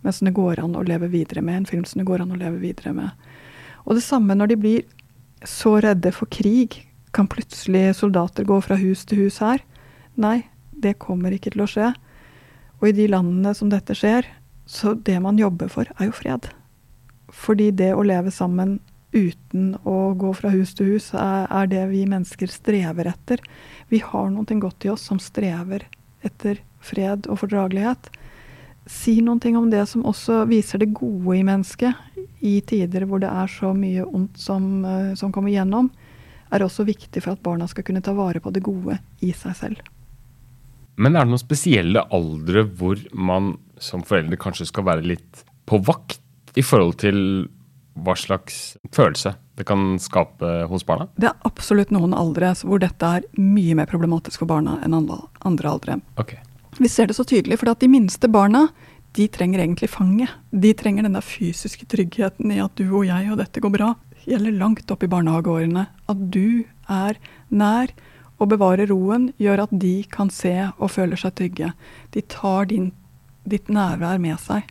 men 0.00 0.14
som 0.14 0.28
det 0.28 0.36
går 0.36 0.62
an 0.62 0.76
å 0.78 0.84
leve 0.86 1.10
videre 1.12 1.42
med. 1.44 1.58
En 1.58 1.68
film 1.68 1.84
som 1.84 2.00
det 2.00 2.08
går 2.08 2.24
an 2.24 2.32
å 2.32 2.40
leve 2.40 2.62
videre 2.62 2.94
med. 2.96 3.26
Og 3.84 3.98
det 3.98 4.04
samme 4.06 4.34
når 4.36 4.52
de 4.52 4.60
blir 4.62 4.86
så 5.46 5.76
redde 5.84 6.12
for 6.14 6.30
krig. 6.32 6.80
Kan 7.12 7.28
plutselig 7.32 7.96
soldater 8.00 8.44
gå 8.44 8.58
fra 8.64 8.78
hus 8.80 9.04
til 9.08 9.26
hus 9.26 9.38
her? 9.44 9.62
Nei, 10.16 10.46
det 10.72 10.98
kommer 11.02 11.34
ikke 11.34 11.52
til 11.54 11.64
å 11.64 11.70
skje. 11.70 11.92
Og 12.80 12.90
i 12.90 12.96
de 12.96 13.06
landene 13.12 13.54
som 13.56 13.70
dette 13.72 13.96
skjer, 13.96 14.26
så 14.66 14.94
det 14.94 15.20
man 15.22 15.38
jobber 15.38 15.70
for, 15.70 15.88
er 15.96 16.10
jo 16.10 16.14
fred. 16.14 16.50
Fordi 17.32 17.70
det 17.70 17.92
å 17.94 18.04
leve 18.06 18.32
sammen 18.34 18.78
uten 19.16 19.76
å 19.86 20.12
gå 20.18 20.32
fra 20.36 20.50
hus 20.52 20.74
til 20.76 20.94
hus, 20.94 21.12
er, 21.14 21.46
er 21.46 21.70
det 21.70 21.84
vi 21.92 22.02
mennesker 22.08 22.50
strever 22.50 23.08
etter. 23.12 23.40
Vi 23.88 24.02
har 24.02 24.30
noe 24.34 24.60
godt 24.60 24.84
i 24.84 24.92
oss 24.92 25.06
som 25.08 25.22
strever 25.22 25.86
etter 26.26 26.60
fred 26.82 27.28
og 27.30 27.40
fordragelighet. 27.44 28.10
Si 28.86 29.18
noe 29.24 29.54
om 29.58 29.70
det 29.70 29.86
som 29.90 30.04
også 30.06 30.44
viser 30.50 30.82
det 30.82 30.94
gode 30.94 31.38
i 31.38 31.46
mennesket, 31.46 31.94
i 32.44 32.60
tider 32.60 33.06
hvor 33.08 33.22
det 33.22 33.30
er 33.32 33.50
så 33.50 33.72
mye 33.74 34.04
ondt 34.04 34.38
som, 34.38 34.84
eh, 34.84 35.14
som 35.18 35.32
kommer 35.32 35.50
gjennom, 35.50 35.88
er 36.52 36.62
også 36.62 36.84
viktig 36.86 37.22
for 37.24 37.34
at 37.34 37.42
barna 37.42 37.66
skal 37.66 37.86
kunne 37.86 38.04
ta 38.04 38.12
vare 38.14 38.42
på 38.42 38.52
det 38.54 38.62
gode 38.62 38.98
i 39.24 39.32
seg 39.34 39.56
selv. 39.58 39.80
Men 40.96 41.16
er 41.16 41.24
det 41.24 41.32
noen 41.32 41.42
spesielle 41.42 42.04
aldre 42.14 42.62
hvor 42.78 43.00
man 43.12 43.56
som 43.82 44.04
foreldre 44.06 44.38
kanskje 44.40 44.68
skal 44.70 44.86
være 44.88 45.06
litt 45.06 45.44
på 45.66 45.80
vakt 45.84 46.20
i 46.56 46.64
forhold 46.64 46.98
til 47.02 47.18
hva 47.96 48.14
slags 48.18 48.76
følelse 48.92 49.34
det 49.56 49.64
kan 49.68 49.96
skape 50.00 50.66
hos 50.70 50.84
barna? 50.84 51.08
Det 51.16 51.30
er 51.30 51.48
absolutt 51.48 51.92
noen 51.94 52.12
aldre 52.16 52.52
hvor 52.60 52.80
dette 52.82 53.12
er 53.18 53.28
mye 53.40 53.76
mer 53.78 53.88
problematisk 53.88 54.42
for 54.42 54.50
barna 54.50 54.76
enn 54.84 54.96
andre 54.96 55.70
aldre. 55.70 56.00
Okay. 56.20 56.42
Vi 56.76 56.90
ser 56.92 57.08
det 57.08 57.16
så 57.16 57.24
tydelig, 57.24 57.56
for 57.56 57.72
de 57.72 57.88
minste 57.88 58.28
barna 58.28 58.66
de 59.16 59.24
trenger 59.32 59.62
egentlig 59.62 59.88
fanget. 59.88 60.34
De 60.52 60.74
trenger 60.76 61.06
den 61.06 61.16
der 61.16 61.24
fysiske 61.24 61.86
tryggheten 61.88 62.52
i 62.52 62.60
at 62.60 62.74
du 62.76 62.84
og 62.90 63.06
jeg 63.08 63.30
og 63.32 63.40
dette 63.40 63.62
går 63.64 63.72
bra. 63.72 63.94
Det 64.12 64.34
gjelder 64.34 64.58
langt 64.60 64.92
opp 64.92 65.06
i 65.06 65.08
barnehageårene. 65.08 65.86
At 66.12 66.26
du 66.34 66.66
er 66.92 67.16
nær 67.48 67.94
og 68.36 68.50
bevarer 68.52 68.90
roen, 68.92 69.30
gjør 69.40 69.64
at 69.64 69.72
de 69.72 70.02
kan 70.12 70.28
se 70.28 70.52
og 70.76 70.92
føler 70.92 71.16
seg 71.16 71.32
trygge. 71.38 71.72
De 72.12 72.20
tar 72.28 72.68
din, 72.68 72.90
ditt 73.46 73.70
nærvær 73.72 74.20
med 74.22 74.38
seg. 74.42 74.66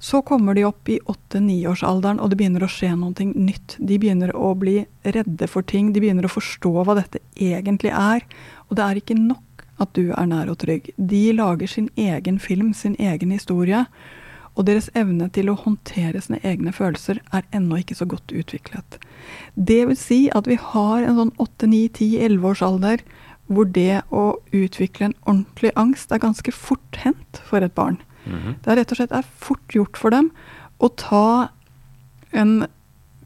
Så 0.00 0.22
kommer 0.24 0.56
de 0.56 0.64
opp 0.64 0.88
i 0.88 0.96
åtte-niårsalderen, 1.12 2.22
og 2.24 2.30
det 2.32 2.38
begynner 2.40 2.64
å 2.64 2.70
skje 2.72 2.94
noe 2.96 3.26
nytt. 3.34 3.76
De 3.76 3.98
begynner 4.00 4.32
å 4.32 4.54
bli 4.56 4.78
redde 5.04 5.48
for 5.50 5.60
ting. 5.60 5.92
De 5.92 6.00
begynner 6.00 6.24
å 6.24 6.32
forstå 6.32 6.72
hva 6.86 6.96
dette 6.96 7.20
egentlig 7.36 7.92
er. 7.92 8.24
Og 8.70 8.78
det 8.78 8.86
er 8.86 9.00
ikke 9.02 9.18
nok 9.18 9.66
at 9.80 9.92
du 9.96 10.08
er 10.12 10.30
nær 10.30 10.48
og 10.52 10.62
trygg. 10.64 10.88
De 10.96 11.20
lager 11.36 11.68
sin 11.68 11.90
egen 12.00 12.40
film, 12.40 12.72
sin 12.72 12.96
egen 12.96 13.36
historie. 13.36 13.84
Og 14.56 14.66
deres 14.66 14.88
evne 14.98 15.28
til 15.32 15.52
å 15.52 15.58
håndtere 15.58 16.20
sine 16.24 16.40
egne 16.48 16.72
følelser 16.74 17.20
er 17.36 17.46
ennå 17.54 17.80
ikke 17.80 17.96
så 18.00 18.08
godt 18.08 18.32
utviklet. 18.32 18.98
Det 19.54 19.82
vil 19.88 19.98
si 20.00 20.20
at 20.34 20.48
vi 20.48 20.56
har 20.60 21.04
en 21.04 21.20
sånn 21.20 21.36
8-9-10-11 21.44 22.48
års 22.50 22.64
alder 22.66 23.04
hvor 23.50 23.66
det 23.66 24.02
å 24.14 24.38
utvikle 24.54 25.10
en 25.10 25.18
ordentlig 25.26 25.72
angst 25.76 26.12
er 26.14 26.22
ganske 26.22 26.52
fort 26.54 27.00
hendt 27.02 27.42
for 27.44 27.62
et 27.62 27.74
barn. 27.74 27.98
-hmm. 28.24 28.54
Det 28.62 28.70
er 28.70 28.80
rett 28.80 28.92
og 28.92 29.00
slett 29.00 29.12
er 29.12 29.26
fort 29.42 29.74
gjort 29.74 29.98
for 29.98 30.14
dem 30.14 30.30
å 30.80 30.88
ta 30.96 31.50
en 32.32 32.66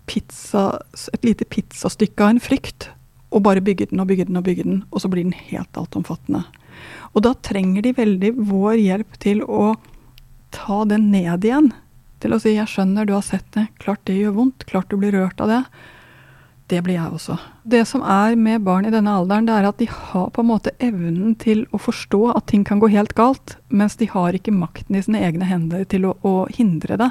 pizza, 0.07 0.81
et 1.13 1.25
lite 1.25 1.47
pizzastykke 1.49 2.25
av 2.25 2.35
en 2.35 2.43
frykt 2.43 2.91
og 3.35 3.45
bare 3.47 3.63
bygge 3.65 3.91
den 3.91 4.03
og 4.03 4.09
bygge 4.11 4.29
den 4.29 4.39
og 4.39 4.45
bygge 4.47 4.67
den, 4.67 4.83
og 4.91 5.03
så 5.03 5.11
blir 5.11 5.27
den 5.27 5.37
helt 5.51 5.79
altomfattende. 5.79 6.45
Og 7.15 7.25
da 7.27 7.35
trenger 7.47 7.83
de 7.83 7.95
veldig 7.97 8.31
vår 8.51 8.79
hjelp 8.79 9.19
til 9.23 9.43
å 9.47 9.75
ta 10.55 10.85
den 10.87 11.11
ned 11.11 11.47
igjen. 11.47 11.73
Til 12.23 12.35
å 12.35 12.41
si 12.41 12.55
'jeg 12.55 12.71
skjønner, 12.71 13.07
du 13.07 13.13
har 13.13 13.23
sett 13.23 13.47
det, 13.53 13.69
klart 13.79 14.05
det 14.05 14.19
gjør 14.19 14.35
vondt, 14.39 14.67
klart 14.67 14.89
du 14.89 14.97
blir 14.97 15.13
rørt 15.13 15.41
av 15.41 15.49
det'. 15.49 15.67
Det 16.73 16.81
blir 16.81 16.97
jeg 16.97 17.13
også. 17.13 17.37
Det 17.69 17.83
som 17.85 18.01
er 18.09 18.39
med 18.41 18.63
barn 18.65 18.87
i 18.89 18.93
denne 18.93 19.13
alderen, 19.13 19.45
det 19.45 19.53
er 19.53 19.67
at 19.69 19.81
de 19.83 19.89
har 19.91 20.31
på 20.33 20.41
en 20.41 20.49
måte 20.49 20.73
evnen 20.83 21.35
til 21.41 21.67
å 21.77 21.81
forstå 21.81 22.23
at 22.33 22.47
ting 22.49 22.65
kan 22.65 22.81
gå 22.81 22.89
helt 22.95 23.13
galt, 23.19 23.59
mens 23.69 23.99
de 24.01 24.09
har 24.09 24.37
ikke 24.37 24.55
makten 24.55 24.97
i 24.97 25.03
sine 25.05 25.21
egne 25.27 25.49
hender 25.49 25.85
til 25.85 26.09
å, 26.09 26.15
å 26.25 26.47
hindre 26.57 26.97
det. 27.01 27.11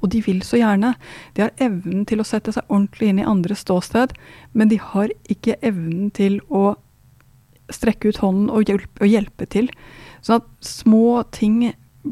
Og 0.00 0.12
de 0.12 0.20
vil 0.24 0.42
så 0.44 0.60
gjerne. 0.60 0.94
De 1.36 1.46
har 1.46 1.56
evnen 1.60 2.04
til 2.08 2.20
å 2.20 2.28
sette 2.28 2.52
seg 2.52 2.68
ordentlig 2.68 3.10
inn 3.10 3.22
i 3.22 3.28
andres 3.28 3.64
ståsted, 3.64 4.12
men 4.52 4.68
de 4.68 4.80
har 4.80 5.12
ikke 5.32 5.56
evnen 5.64 6.12
til 6.16 6.40
å 6.48 6.74
strekke 7.72 8.10
ut 8.10 8.20
hånden 8.20 8.48
og 8.52 8.68
hjelpe, 8.68 9.00
og 9.00 9.08
hjelpe 9.08 9.48
til. 9.48 9.68
Sånn 10.24 10.42
at 10.42 10.48
små 10.64 11.22
ting 11.32 11.70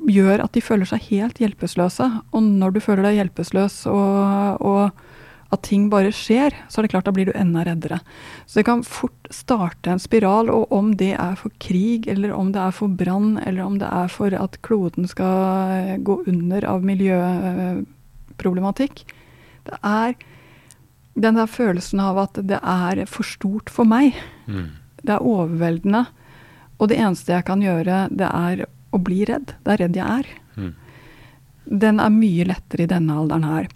gjør 0.08 0.44
at 0.44 0.52
de 0.56 0.62
føler 0.64 0.88
seg 0.88 1.04
helt 1.10 1.40
hjelpeløse. 1.40 2.08
Og 2.32 2.44
når 2.44 2.76
du 2.76 2.80
føler 2.84 3.08
deg 3.08 3.22
hjelpeløs 3.22 3.80
og, 3.90 4.64
og 4.64 5.04
at 5.48 5.62
ting 5.64 5.88
bare 5.88 6.12
skjer, 6.12 6.52
så 6.68 6.80
er 6.80 6.84
det 6.84 6.90
klart 6.92 7.06
da 7.08 7.12
blir 7.16 7.24
du 7.28 7.38
enda 7.38 7.62
reddere. 7.64 7.98
Så 8.44 8.60
det 8.60 8.68
kan 8.68 8.84
fort 8.84 9.28
starte 9.32 9.88
en 9.90 10.02
spiral, 10.02 10.50
og 10.52 10.72
om 10.74 10.96
det 11.00 11.14
er 11.16 11.34
for 11.40 11.48
krig, 11.62 12.08
eller 12.12 12.30
om 12.36 12.52
det 12.52 12.60
er 12.60 12.72
for 12.76 12.88
brann, 12.92 13.38
eller 13.46 13.62
om 13.64 13.78
det 13.80 13.88
er 13.88 14.08
for 14.12 14.28
at 14.36 14.60
kloden 14.66 15.08
skal 15.08 15.96
gå 16.04 16.14
under 16.28 16.64
av 16.68 16.84
miljøproblematikk 16.84 18.94
Det 19.68 19.76
er 19.84 20.14
den 21.18 21.34
der 21.34 21.50
følelsen 21.50 22.00
av 22.00 22.18
at 22.22 22.38
det 22.46 22.60
er 22.62 23.02
for 23.10 23.26
stort 23.26 23.70
for 23.72 23.88
meg. 23.88 24.14
Mm. 24.46 24.70
Det 25.02 25.16
er 25.16 25.24
overveldende. 25.24 26.04
Og 26.78 26.92
det 26.92 27.00
eneste 27.00 27.34
jeg 27.34 27.46
kan 27.48 27.62
gjøre, 27.62 28.06
det 28.14 28.28
er 28.28 28.66
å 28.94 29.00
bli 29.02 29.24
redd. 29.28 29.54
Det 29.64 29.74
er 29.74 29.82
redd 29.82 29.98
jeg 29.98 30.20
er. 30.20 30.28
Mm. 30.56 30.72
Den 31.84 32.00
er 32.00 32.14
mye 32.14 32.46
lettere 32.48 32.86
i 32.86 32.90
denne 32.90 33.16
alderen 33.18 33.48
her. 33.48 33.68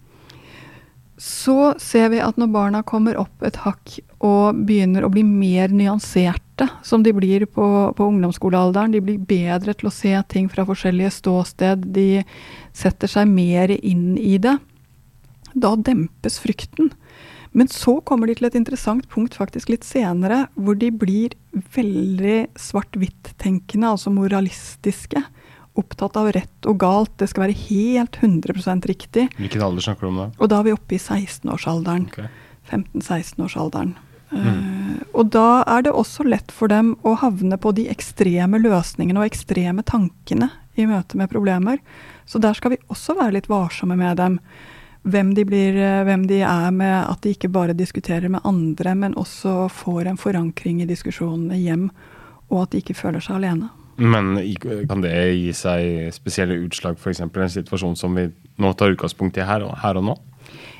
Så 1.23 1.73
ser 1.79 2.09
vi 2.11 2.17
at 2.19 2.35
når 2.35 2.49
barna 2.51 2.79
kommer 2.83 3.15
opp 3.21 3.45
et 3.47 3.61
hakk 3.63 3.93
og 4.19 4.57
begynner 4.67 5.05
å 5.05 5.11
bli 5.13 5.21
mer 5.23 5.71
nyanserte, 5.71 6.67
som 6.83 7.05
de 7.05 7.13
blir 7.15 7.45
på, 7.47 7.67
på, 7.95 8.07
ungdomsskolealderen, 8.11 8.91
de 8.91 8.99
blir 8.99 9.21
bedre 9.23 9.71
til 9.71 9.87
å 9.87 9.93
se 9.95 10.11
ting 10.33 10.49
fra 10.51 10.65
forskjellige 10.67 11.13
ståsted, 11.15 11.87
de 11.95 12.25
setter 12.75 13.07
seg 13.07 13.31
mer 13.31 13.71
inn 13.77 14.17
i 14.19 14.35
det, 14.43 14.57
da 15.55 15.71
dempes 15.79 16.41
frykten. 16.43 16.91
Men 17.55 17.71
så 17.71 18.01
kommer 18.03 18.27
de 18.27 18.35
til 18.35 18.49
et 18.49 18.59
interessant 18.59 19.07
punkt 19.07 19.37
faktisk 19.39 19.71
litt 19.71 19.87
senere, 19.87 20.49
hvor 20.59 20.75
de 20.75 20.91
blir 20.91 21.37
veldig 21.77 22.49
svart-hvitt-tenkende, 22.59 23.95
altså 23.95 24.11
moralistiske 24.11 25.23
opptatt 25.79 26.17
av 26.19 26.31
rett 26.35 26.69
og 26.69 26.79
galt. 26.81 27.13
Det 27.17 27.29
skal 27.31 27.47
være 27.47 27.57
helt 27.65 28.17
100 28.21 28.87
riktig. 28.89 29.27
Hvilken 29.37 29.65
alder 29.65 29.85
snakker 29.85 30.05
du 30.05 30.11
om 30.11 30.21
da? 30.21 30.29
Og 30.37 30.51
da 30.51 30.61
er 30.61 30.69
vi 30.69 30.75
oppe 30.75 30.97
i 30.97 31.01
16-årsalderen. 31.01 32.09
Okay. 32.11 32.27
15-16-årsalderen. 32.69 33.95
Mm. 34.33 34.45
Uh, 34.45 35.01
og 35.13 35.29
da 35.33 35.63
er 35.69 35.85
det 35.85 35.93
også 35.93 36.25
lett 36.25 36.51
for 36.53 36.71
dem 36.71 36.95
å 37.05 37.15
havne 37.21 37.57
på 37.61 37.73
de 37.77 37.87
ekstreme 37.91 38.61
løsningene 38.61 39.21
og 39.21 39.29
ekstreme 39.29 39.85
tankene 39.85 40.49
i 40.79 40.87
møte 40.89 41.19
med 41.19 41.29
problemer. 41.29 41.81
Så 42.25 42.41
der 42.41 42.55
skal 42.57 42.73
vi 42.73 42.81
også 42.93 43.17
være 43.19 43.37
litt 43.37 43.51
varsomme 43.51 43.97
med 43.99 44.17
dem. 44.17 44.39
Hvem 45.03 45.33
de, 45.35 45.43
blir, 45.45 45.75
eh, 45.75 46.01
hvem 46.07 46.23
de 46.29 46.39
er 46.47 46.71
med, 46.71 46.95
at 47.11 47.21
de 47.21 47.33
ikke 47.35 47.51
bare 47.51 47.75
diskuterer 47.75 48.31
med 48.31 48.45
andre, 48.47 48.95
men 48.95 49.17
også 49.19 49.67
får 49.67 50.07
en 50.07 50.17
forankring 50.17 50.79
i 50.81 50.87
diskusjonene 50.87 51.59
hjem, 51.59 51.89
og 52.47 52.61
at 52.61 52.71
de 52.71 52.79
ikke 52.79 52.95
føler 52.95 53.23
seg 53.23 53.41
alene. 53.41 53.67
Men 53.95 54.35
kan 54.89 55.03
det 55.03 55.13
gi 55.37 55.51
seg 55.55 56.13
spesielle 56.15 56.57
utslag, 56.65 56.97
f.eks. 56.97 57.21
en 57.21 57.53
situasjon 57.57 57.97
som 57.99 58.15
vi 58.17 58.27
nå 58.61 58.73
tar 58.77 58.95
utgangspunkt 58.95 59.37
i 59.37 59.45
her 59.45 59.65
og, 59.65 59.75
her 59.83 59.99
og 59.99 60.07
nå? 60.09 60.15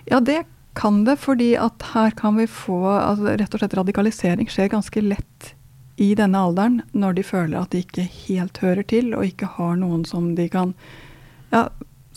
Ja, 0.10 0.20
det 0.20 0.44
kan 0.78 1.04
det, 1.06 1.20
fordi 1.22 1.54
at 1.60 1.86
her 1.94 2.16
kan 2.18 2.38
vi 2.40 2.48
få 2.50 2.82
altså 2.90 3.36
Rett 3.38 3.54
og 3.54 3.62
slett 3.62 3.78
radikalisering 3.78 4.50
skjer 4.50 4.72
ganske 4.74 5.04
lett 5.06 5.54
i 6.02 6.14
denne 6.18 6.40
alderen, 6.42 6.82
når 6.98 7.20
de 7.20 7.26
føler 7.26 7.60
at 7.60 7.74
de 7.74 7.84
ikke 7.84 8.08
helt 8.26 8.58
hører 8.64 8.86
til, 8.90 9.12
og 9.14 9.28
ikke 9.28 9.52
har 9.60 9.76
noen 9.78 10.02
som 10.10 10.32
de 10.38 10.48
kan 10.50 10.74
ja, 11.54 11.68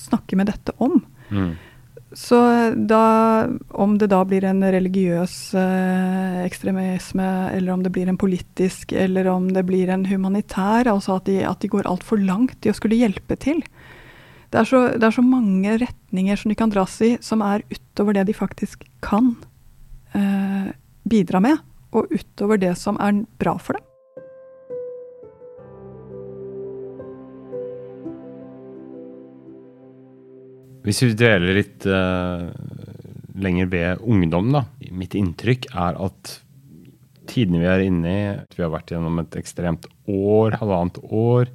snakke 0.00 0.38
med 0.40 0.48
dette 0.48 0.72
om. 0.80 1.02
Mm. 1.28 1.52
Så 2.16 2.36
da, 2.88 3.02
om 3.76 3.98
det 4.00 4.08
da 4.08 4.22
blir 4.24 4.44
en 4.48 4.64
religiøs 4.64 5.34
eh, 5.60 6.38
ekstremisme, 6.46 7.26
eller 7.52 7.74
om 7.74 7.82
det 7.84 7.92
blir 7.92 8.08
en 8.08 8.16
politisk, 8.16 8.94
eller 8.96 9.28
om 9.28 9.50
det 9.52 9.66
blir 9.68 9.92
en 9.92 10.06
humanitær, 10.08 10.88
altså 10.88 11.18
at 11.18 11.28
de, 11.28 11.42
at 11.44 11.60
de 11.60 11.68
går 11.74 11.88
altfor 11.90 12.22
langt 12.24 12.64
i 12.64 12.72
å 12.72 12.76
skulle 12.78 12.96
hjelpe 12.96 13.36
til. 13.36 13.60
Det 14.48 14.62
er, 14.62 14.68
så, 14.70 14.80
det 14.96 15.04
er, 15.04 15.12
så, 15.12 15.26
mange 15.26 15.76
retninger 15.82 16.40
som 16.40 16.54
de 16.54 16.56
kan 16.56 16.72
dras 16.72 16.96
i, 17.04 17.12
som 17.20 17.44
er 17.44 17.66
utover 17.68 18.16
det 18.16 18.24
de 18.30 18.38
faktisk 18.38 18.88
kan 19.04 19.34
eh, 20.16 20.72
bidra 21.04 21.44
med, 21.44 21.60
og 21.92 22.08
utover 22.16 22.64
det 22.64 22.72
som 22.80 22.96
er 22.96 23.26
bra 23.36 23.58
for 23.60 23.76
dem. 23.76 23.84
Hvis 30.86 31.02
vi 31.02 31.14
dveler 31.18 31.56
litt 31.56 31.86
uh, 31.90 32.46
lenger 33.42 33.70
ved 33.72 34.02
ungdom, 34.06 34.52
da. 34.54 34.62
Mitt 34.94 35.16
inntrykk 35.18 35.66
er 35.74 35.98
at 35.98 36.36
tidene 37.26 37.58
vi 37.64 37.66
er 37.66 37.82
inne 37.88 38.12
i 38.12 38.20
Vi 38.54 38.62
har 38.62 38.70
vært 38.70 38.92
gjennom 38.94 39.18
et 39.18 39.34
ekstremt 39.40 39.88
år, 40.06 40.60
halvannet 40.60 41.00
år. 41.10 41.50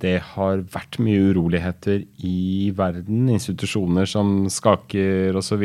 Det 0.00 0.16
har 0.36 0.62
vært 0.70 1.00
mye 1.02 1.32
uroligheter 1.32 2.04
i 2.24 2.70
verden, 2.76 3.26
institusjoner 3.34 4.06
som 4.08 4.46
skaker 4.48 5.36
osv. 5.36 5.64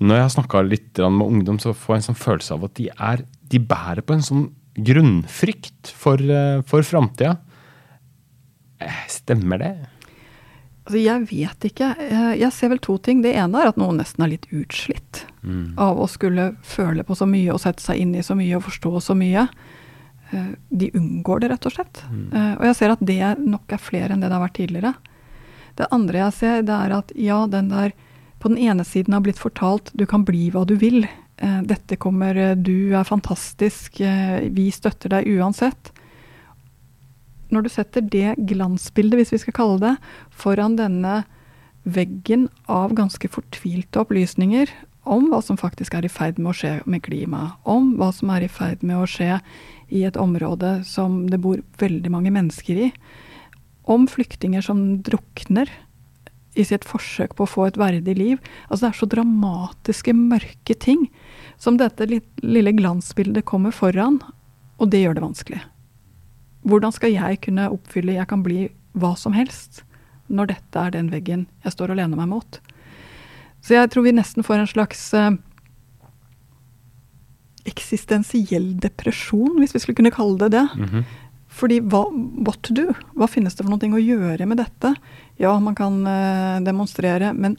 Når 0.00 0.16
jeg 0.16 0.24
har 0.24 0.32
snakka 0.32 0.62
litt 0.64 1.02
med 1.04 1.26
ungdom, 1.28 1.60
så 1.62 1.74
får 1.76 1.94
jeg 1.94 2.02
en 2.02 2.08
sånn 2.08 2.22
følelse 2.24 2.56
av 2.56 2.64
at 2.66 2.74
de, 2.80 2.88
er, 2.96 3.26
de 3.52 3.60
bærer 3.60 4.00
på 4.00 4.16
en 4.16 4.24
sånn 4.24 4.48
grunnfrykt 4.76 5.92
for, 5.92 6.20
uh, 6.20 6.64
for 6.68 6.88
framtida. 6.88 7.36
Eh, 8.80 9.04
stemmer 9.12 9.60
det? 9.60 9.74
Altså, 10.86 11.00
jeg 11.02 11.24
vet 11.26 11.64
ikke. 11.66 11.88
Jeg 12.38 12.52
ser 12.54 12.70
vel 12.70 12.80
to 12.82 12.94
ting. 13.02 13.18
Det 13.24 13.32
ene 13.34 13.58
er 13.58 13.72
at 13.72 13.80
noen 13.80 13.98
nesten 13.98 14.22
er 14.22 14.30
litt 14.36 14.46
utslitt 14.54 15.24
mm. 15.42 15.74
av 15.82 15.98
å 15.98 16.06
skulle 16.06 16.52
føle 16.62 17.02
på 17.06 17.16
så 17.18 17.26
mye 17.26 17.50
og 17.50 17.58
sette 17.64 17.82
seg 17.82 17.98
inn 18.04 18.14
i 18.14 18.22
så 18.22 18.36
mye 18.38 18.54
og 18.54 18.62
forstå 18.68 18.92
så 19.08 19.16
mye. 19.18 19.48
Eh, 20.30 20.52
de 20.68 20.92
unngår 20.94 21.42
det, 21.42 21.50
rett 21.50 21.66
og 21.66 21.74
slett. 21.74 22.04
Mm. 22.06 22.28
Eh, 22.30 22.52
og 22.60 22.64
jeg 22.68 22.78
ser 22.78 22.94
at 22.94 23.02
det 23.02 23.20
nok 23.42 23.74
er 23.74 23.82
flere 23.82 24.14
enn 24.14 24.22
det 24.22 24.30
det 24.30 24.38
har 24.38 24.46
vært 24.46 24.58
tidligere. 24.60 24.94
Det 25.76 25.90
andre 25.92 26.22
jeg 26.22 26.36
ser, 26.38 26.62
det 26.70 26.78
er 26.78 26.96
at 27.00 27.10
ja, 27.18 27.42
den 27.50 27.74
der 27.74 27.94
på 28.38 28.52
den 28.52 28.60
ene 28.62 28.84
siden 28.86 29.16
har 29.16 29.24
blitt 29.24 29.40
fortalt 29.40 29.90
du 29.96 30.06
kan 30.06 30.22
bli 30.28 30.52
hva 30.54 30.62
du 30.68 30.76
vil. 30.78 31.02
Eh, 31.42 31.60
dette 31.66 31.98
kommer, 31.98 32.54
du 32.54 32.94
er 32.94 33.10
fantastisk, 33.10 33.98
vi 33.98 34.70
støtter 34.70 35.18
deg 35.18 35.34
uansett 35.34 35.95
når 37.52 37.66
du 37.66 37.70
setter 37.72 38.04
det 38.04 38.34
glansbildet, 38.50 39.20
hvis 39.20 39.32
vi 39.34 39.42
skal 39.44 39.56
kalle 39.56 39.78
det, 39.82 39.94
foran 40.30 40.76
denne 40.78 41.22
veggen 41.86 42.48
av 42.66 42.94
ganske 42.98 43.30
fortvilte 43.30 44.02
opplysninger 44.02 44.72
om 45.06 45.28
hva 45.30 45.38
som 45.44 45.58
faktisk 45.58 45.94
er 45.94 46.06
i 46.06 46.10
ferd 46.10 46.40
med 46.40 46.50
å 46.50 46.56
skje 46.58 46.72
med 46.90 47.04
klimaet, 47.06 47.54
om 47.62 47.92
hva 47.98 48.10
som 48.14 48.32
er 48.34 48.46
i 48.46 48.50
ferd 48.50 48.82
med 48.82 48.98
å 48.98 49.06
skje 49.10 49.38
i 49.94 50.02
et 50.08 50.18
område 50.18 50.80
som 50.86 51.24
det 51.30 51.38
bor 51.42 51.62
veldig 51.78 52.10
mange 52.10 52.32
mennesker 52.34 52.88
i, 52.88 52.92
om 53.86 54.08
flyktninger 54.10 54.64
som 54.66 54.80
drukner 55.06 55.70
i 56.58 56.64
sitt 56.66 56.86
forsøk 56.88 57.36
på 57.36 57.44
å 57.44 57.52
få 57.52 57.68
et 57.68 57.78
verdig 57.78 58.16
liv. 58.18 58.40
Altså 58.66 58.86
Det 58.86 58.90
er 58.90 58.98
så 58.98 59.10
dramatiske, 59.12 60.16
mørke 60.16 60.74
ting 60.74 61.06
som 61.60 61.78
dette 61.78 62.08
lille 62.10 62.74
glansbildet 62.74 63.46
kommer 63.46 63.76
foran, 63.76 64.18
og 64.80 64.90
det 64.90 65.04
gjør 65.04 65.18
det 65.18 65.26
vanskelig. 65.28 65.62
Hvordan 66.66 66.92
skal 66.92 67.12
jeg 67.14 67.40
kunne 67.46 67.70
oppfylle 67.70 68.16
'jeg 68.16 68.28
kan 68.28 68.42
bli 68.42 68.70
hva 68.94 69.16
som 69.16 69.32
helst'? 69.32 69.86
når 70.28 70.52
dette 70.52 70.80
er 70.80 70.94
den 70.94 71.10
veggen 71.12 71.46
jeg 71.64 71.74
står 71.74 71.92
og 71.92 72.00
lener 72.00 72.18
meg 72.18 72.30
mot. 72.30 72.58
Så 73.62 73.76
jeg 73.76 73.90
tror 73.92 74.06
vi 74.06 74.14
nesten 74.14 74.46
får 74.46 74.62
en 74.62 74.70
slags 74.70 75.02
eh, 75.16 75.38
eksistensiell 77.66 78.74
depresjon, 78.82 79.56
hvis 79.60 79.74
vi 79.74 79.82
skulle 79.82 80.00
kunne 80.02 80.14
kalle 80.14 80.38
det 80.44 80.52
det. 80.58 80.66
Mhm. 80.74 81.06
Fordi 81.56 81.78
hva, 81.88 82.02
what 82.44 82.58
to 82.66 82.74
do? 82.76 82.90
Hva 83.16 83.30
finnes 83.32 83.54
det 83.56 83.64
for 83.64 83.72
noe 83.72 83.96
å 83.96 84.02
gjøre 84.02 84.44
med 84.44 84.58
dette? 84.60 84.90
Ja, 85.40 85.54
man 85.62 85.78
kan 85.78 86.02
eh, 86.04 86.58
demonstrere, 86.66 87.32
men 87.32 87.56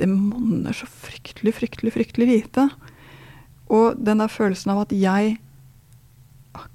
det 0.00 0.08
monner 0.10 0.74
så 0.74 0.88
fryktelig, 0.90 1.54
fryktelig, 1.54 1.92
fryktelig 1.94 2.26
lite. 2.26 2.66
Og 3.70 4.00
den 4.02 4.18
der 4.18 4.32
følelsen 4.32 4.74
av 4.74 4.82
at 4.82 4.94
jeg 4.96 5.36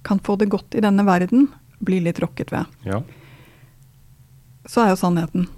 kan 0.07 0.21
få 0.23 0.37
det 0.39 0.47
godt 0.53 0.77
i 0.77 0.83
denne 0.85 1.03
verden, 1.03 1.49
blir 1.81 2.03
litt 2.05 2.21
rokket 2.21 2.53
ved. 2.53 2.69
Ja. 2.87 3.01
Så 4.69 4.83
er 4.83 4.93
jo 4.93 4.99
sannheten. 5.01 5.49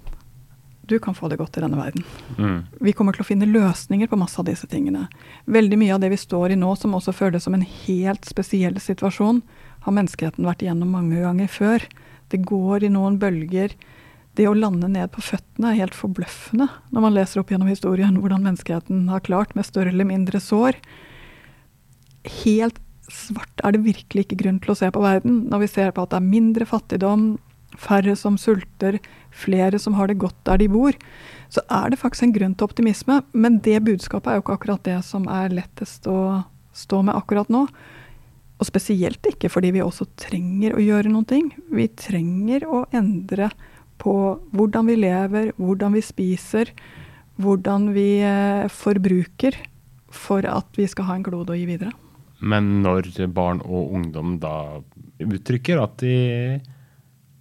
Du 0.86 0.98
kan 0.98 1.14
få 1.16 1.28
det 1.28 1.38
godt 1.40 1.56
i 1.56 1.62
denne 1.64 1.78
verden. 1.80 2.04
Mm. 2.36 2.58
Vi 2.84 2.92
kommer 2.92 3.16
til 3.16 3.24
å 3.24 3.28
finne 3.28 3.48
løsninger 3.48 4.08
på 4.10 4.18
masse 4.20 4.36
av 4.40 4.48
disse 4.48 4.68
tingene. 4.68 5.06
Veldig 5.48 5.78
mye 5.80 5.94
av 5.96 6.02
det 6.02 6.10
vi 6.12 6.20
står 6.20 6.52
i 6.52 6.58
nå, 6.60 6.74
som 6.76 6.96
også 6.96 7.14
føles 7.16 7.46
som 7.46 7.56
en 7.56 7.64
helt 7.64 8.28
spesiell 8.28 8.76
situasjon, 8.80 9.40
har 9.86 9.96
menneskeheten 9.96 10.44
vært 10.44 10.64
igjennom 10.64 10.92
mange 10.92 11.22
ganger 11.22 11.48
før. 11.48 11.86
Det 12.32 12.42
går 12.44 12.84
i 12.84 12.92
noen 12.92 13.16
bølger. 13.20 13.72
Det 14.36 14.48
å 14.50 14.56
lande 14.56 14.90
ned 14.90 15.12
på 15.14 15.24
føttene 15.24 15.72
er 15.72 15.84
helt 15.84 15.96
forbløffende 15.96 16.66
når 16.92 17.04
man 17.04 17.14
leser 17.14 17.40
opp 17.40 17.52
gjennom 17.52 17.70
historien 17.70 18.16
hvordan 18.18 18.42
menneskeheten 18.44 19.06
har 19.12 19.22
klart 19.24 19.54
med 19.54 19.68
større 19.68 19.92
eller 19.94 20.08
mindre 20.08 20.40
sår. 20.42 20.76
Helt 22.42 22.80
svart 23.12 23.64
er 23.64 23.74
det 23.74 23.84
virkelig 23.84 24.24
ikke 24.24 24.40
grunn 24.42 24.60
til 24.62 24.72
å 24.72 24.78
se 24.78 24.88
på 24.92 25.02
verden 25.04 25.44
når 25.50 25.64
vi 25.64 25.72
ser 25.74 25.92
på 25.94 26.04
at 26.04 26.12
det 26.12 26.20
er 26.20 26.32
mindre 26.32 26.68
fattigdom, 26.68 27.34
færre 27.80 28.14
som 28.16 28.36
sulter, 28.38 29.00
flere 29.34 29.80
som 29.82 29.96
har 29.98 30.08
det 30.10 30.20
godt 30.22 30.36
der 30.46 30.60
de 30.62 30.68
bor, 30.70 30.94
så 31.50 31.62
er 31.72 31.90
det 31.90 32.00
faktisk 32.00 32.28
en 32.28 32.36
grunn 32.36 32.54
til 32.54 32.68
optimisme. 32.68 33.20
Men 33.32 33.58
det 33.64 33.82
budskapet 33.86 34.30
er 34.30 34.38
jo 34.38 34.44
ikke 34.44 34.56
akkurat 34.58 34.86
det 34.86 35.00
som 35.06 35.26
er 35.30 35.54
lettest 35.54 36.06
å 36.10 36.44
stå 36.74 37.02
med 37.06 37.16
akkurat 37.18 37.50
nå. 37.52 37.66
Og 38.62 38.68
spesielt 38.68 39.26
ikke 39.26 39.50
fordi 39.50 39.72
vi 39.74 39.82
også 39.82 40.06
trenger 40.20 40.76
å 40.76 40.82
gjøre 40.82 41.10
noen 41.10 41.28
ting. 41.28 41.50
Vi 41.74 41.88
trenger 41.98 42.66
å 42.70 42.84
endre 42.94 43.50
på 44.02 44.14
hvordan 44.54 44.90
vi 44.90 44.98
lever, 45.02 45.52
hvordan 45.58 45.94
vi 45.98 46.02
spiser, 46.04 46.70
hvordan 47.42 47.90
vi 47.94 48.08
eh, 48.22 48.70
forbruker 48.70 49.58
for 50.14 50.46
at 50.46 50.78
vi 50.78 50.86
skal 50.90 51.10
ha 51.10 51.18
en 51.18 51.26
klode 51.26 51.54
å 51.54 51.58
gi 51.58 51.66
videre. 51.66 51.94
Men 52.44 52.82
når 52.84 53.08
barn 53.32 53.62
og 53.64 53.94
ungdom 53.96 54.38
da 54.42 54.82
uttrykker 55.22 55.80
at 55.80 55.96
de 56.02 56.14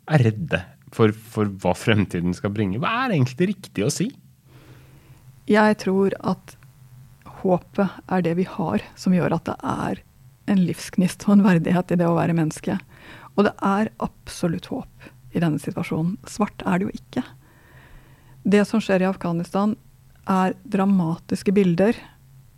er 0.04 0.24
redde 0.24 0.62
for, 0.94 1.12
for 1.12 1.50
hva 1.64 1.74
fremtiden 1.76 2.36
skal 2.38 2.54
bringe, 2.56 2.80
hva 2.80 3.04
er 3.04 3.16
egentlig 3.18 3.54
riktig 3.56 3.86
å 3.86 3.92
si? 3.94 4.10
Jeg 5.50 5.80
tror 5.84 6.16
at 6.24 6.56
håpet 7.44 8.00
er 8.08 8.24
det 8.24 8.38
vi 8.40 8.48
har, 8.48 8.84
som 8.96 9.16
gjør 9.16 9.36
at 9.36 9.50
det 9.50 9.58
er 9.74 10.04
en 10.52 10.62
livsgnist 10.64 11.26
og 11.28 11.38
en 11.38 11.46
verdighet 11.48 11.92
i 11.92 12.00
det 12.00 12.08
å 12.08 12.16
være 12.16 12.36
menneske. 12.38 12.78
Og 13.36 13.48
det 13.48 13.54
er 13.66 13.92
absolutt 14.04 14.70
håp 14.72 15.10
i 15.34 15.42
denne 15.42 15.60
situasjonen. 15.60 16.16
Svart 16.30 16.64
er 16.68 16.80
det 16.80 16.88
jo 16.88 16.96
ikke. 16.96 17.24
Det 18.44 18.64
som 18.68 18.84
skjer 18.84 19.04
i 19.04 19.10
Afghanistan, 19.10 19.76
er 20.30 20.56
dramatiske 20.64 21.52
bilder. 21.56 21.98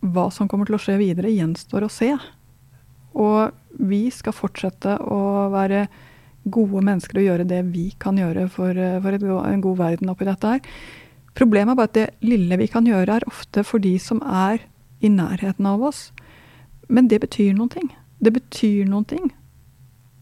Hva 0.06 0.28
som 0.34 0.46
kommer 0.50 0.68
til 0.68 0.76
å 0.78 0.82
skje 0.82 0.98
videre, 1.00 1.32
gjenstår 1.34 1.86
å 1.86 1.90
se. 1.90 2.12
Og 3.16 3.88
vi 3.90 4.06
skal 4.12 4.36
fortsette 4.36 4.98
å 5.00 5.48
være 5.52 5.86
gode 6.52 6.82
mennesker 6.86 7.20
og 7.20 7.26
gjøre 7.26 7.48
det 7.48 7.62
vi 7.72 7.88
kan 8.00 8.18
gjøre 8.20 8.46
for, 8.52 8.78
for 9.02 9.16
et, 9.16 9.24
en 9.24 9.64
god 9.64 9.80
verden 9.80 10.12
oppi 10.12 10.28
dette 10.28 10.54
her. 10.56 10.62
Problemet 11.36 11.74
er 11.74 11.80
bare 11.80 11.90
at 11.90 11.96
det 11.96 12.06
lille 12.24 12.56
vi 12.60 12.68
kan 12.70 12.86
gjøre, 12.88 13.18
er 13.18 13.28
ofte 13.28 13.64
for 13.66 13.82
de 13.82 13.96
som 14.00 14.22
er 14.24 14.62
i 15.04 15.10
nærheten 15.12 15.66
av 15.68 15.82
oss. 15.84 16.10
Men 16.88 17.10
det 17.10 17.20
betyr 17.26 17.56
noen 17.56 17.72
ting. 17.72 17.90
Det 18.22 18.32
betyr 18.32 18.86
noen 18.88 19.04
ting 19.10 19.26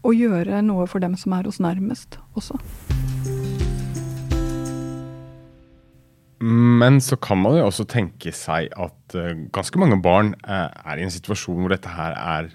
å 0.05 0.11
gjøre 0.13 0.59
noe 0.65 0.85
for 0.89 1.01
dem 1.03 1.15
som 1.17 1.33
er 1.37 1.47
oss 1.49 1.61
nærmest 1.63 2.19
også. 2.37 2.59
Men 6.45 6.99
så 7.01 7.15
kan 7.17 7.39
man 7.41 7.55
jo 7.57 7.69
også 7.69 7.87
tenke 7.89 8.33
seg 8.35 8.67
at 8.75 9.15
uh, 9.15 9.31
ganske 9.55 9.79
mange 9.81 9.97
barn 10.03 10.33
uh, 10.43 10.67
er 10.83 10.99
i 10.99 11.05
en 11.05 11.13
situasjon 11.13 11.63
hvor 11.63 11.71
dette 11.73 11.89
her 11.89 12.13
er 12.19 12.51